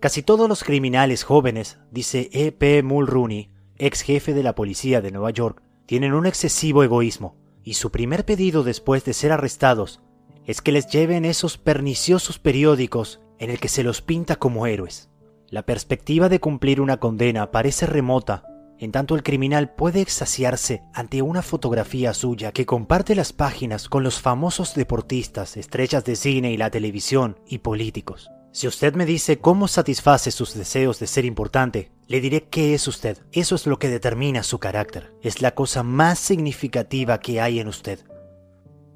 [0.00, 2.52] Casi todos los criminales jóvenes, dice E.
[2.52, 2.82] P.
[2.82, 7.90] Mulrooney, ex jefe de la policía de Nueva York, tienen un excesivo egoísmo y su
[7.90, 10.00] primer pedido después de ser arrestados
[10.46, 15.10] es que les lleven esos perniciosos periódicos en el que se los pinta como héroes.
[15.48, 18.44] La perspectiva de cumplir una condena parece remota,
[18.78, 24.02] en tanto el criminal puede extasiarse ante una fotografía suya que comparte las páginas con
[24.02, 28.30] los famosos deportistas, estrellas de cine y la televisión y políticos.
[28.52, 32.88] Si usted me dice cómo satisface sus deseos de ser importante, le diré qué es
[32.88, 33.18] usted.
[33.32, 35.12] Eso es lo que determina su carácter.
[35.20, 38.00] Es la cosa más significativa que hay en usted.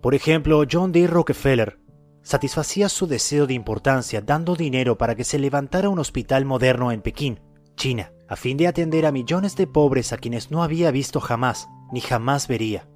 [0.01, 1.07] Por ejemplo, John D.
[1.07, 1.79] Rockefeller
[2.23, 7.03] satisfacía su deseo de importancia dando dinero para que se levantara un hospital moderno en
[7.03, 7.41] Pekín,
[7.77, 11.69] China, a fin de atender a millones de pobres a quienes no había visto jamás,
[11.93, 12.89] ni jamás vería.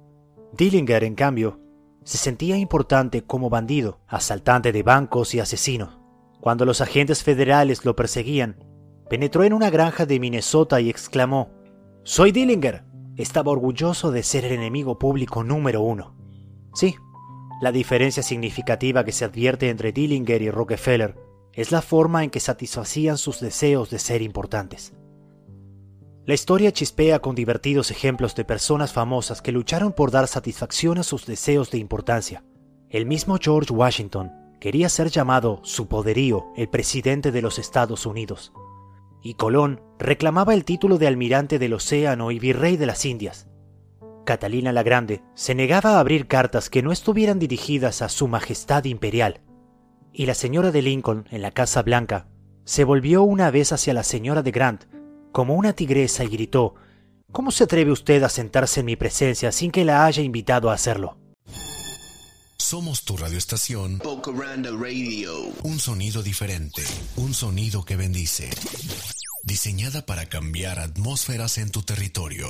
[0.53, 1.59] Dillinger, en cambio,
[2.05, 6.01] se sentía importante como bandido, asaltante de bancos y asesino.
[6.39, 8.63] Cuando los agentes federales lo perseguían,
[9.09, 11.51] penetró en una granja de Minnesota y exclamó,
[12.03, 12.85] Soy Dillinger.
[13.17, 16.15] Estaba orgulloso de ser el enemigo público número uno.
[16.73, 16.95] Sí,
[17.61, 21.17] la diferencia significativa que se advierte entre Dillinger y Rockefeller
[21.51, 24.93] es la forma en que satisfacían sus deseos de ser importantes.
[26.25, 31.03] La historia chispea con divertidos ejemplos de personas famosas que lucharon por dar satisfacción a
[31.03, 32.43] sus deseos de importancia.
[32.89, 38.53] El mismo George Washington quería ser llamado su poderío el presidente de los Estados Unidos.
[39.21, 43.47] Y Colón reclamaba el título de almirante del océano y virrey de las Indias.
[44.25, 48.85] Catalina la Grande se negaba a abrir cartas que no estuvieran dirigidas a su Majestad
[48.85, 49.41] Imperial.
[50.11, 52.29] Y la señora de Lincoln, en la Casa Blanca,
[52.63, 54.94] se volvió una vez hacia la señora de Grant
[55.35, 56.75] como una tigresa y gritó,
[57.33, 60.73] ¿Cómo se atreve usted a sentarse en mi presencia sin que la haya invitado a
[60.73, 61.17] hacerlo?
[62.57, 63.99] Somos tu radioestación.
[63.99, 65.33] Radio.
[65.63, 66.83] Un sonido diferente.
[67.17, 68.49] Un sonido que bendice.
[69.43, 72.47] Diseñada para cambiar atmósferas en tu territorio.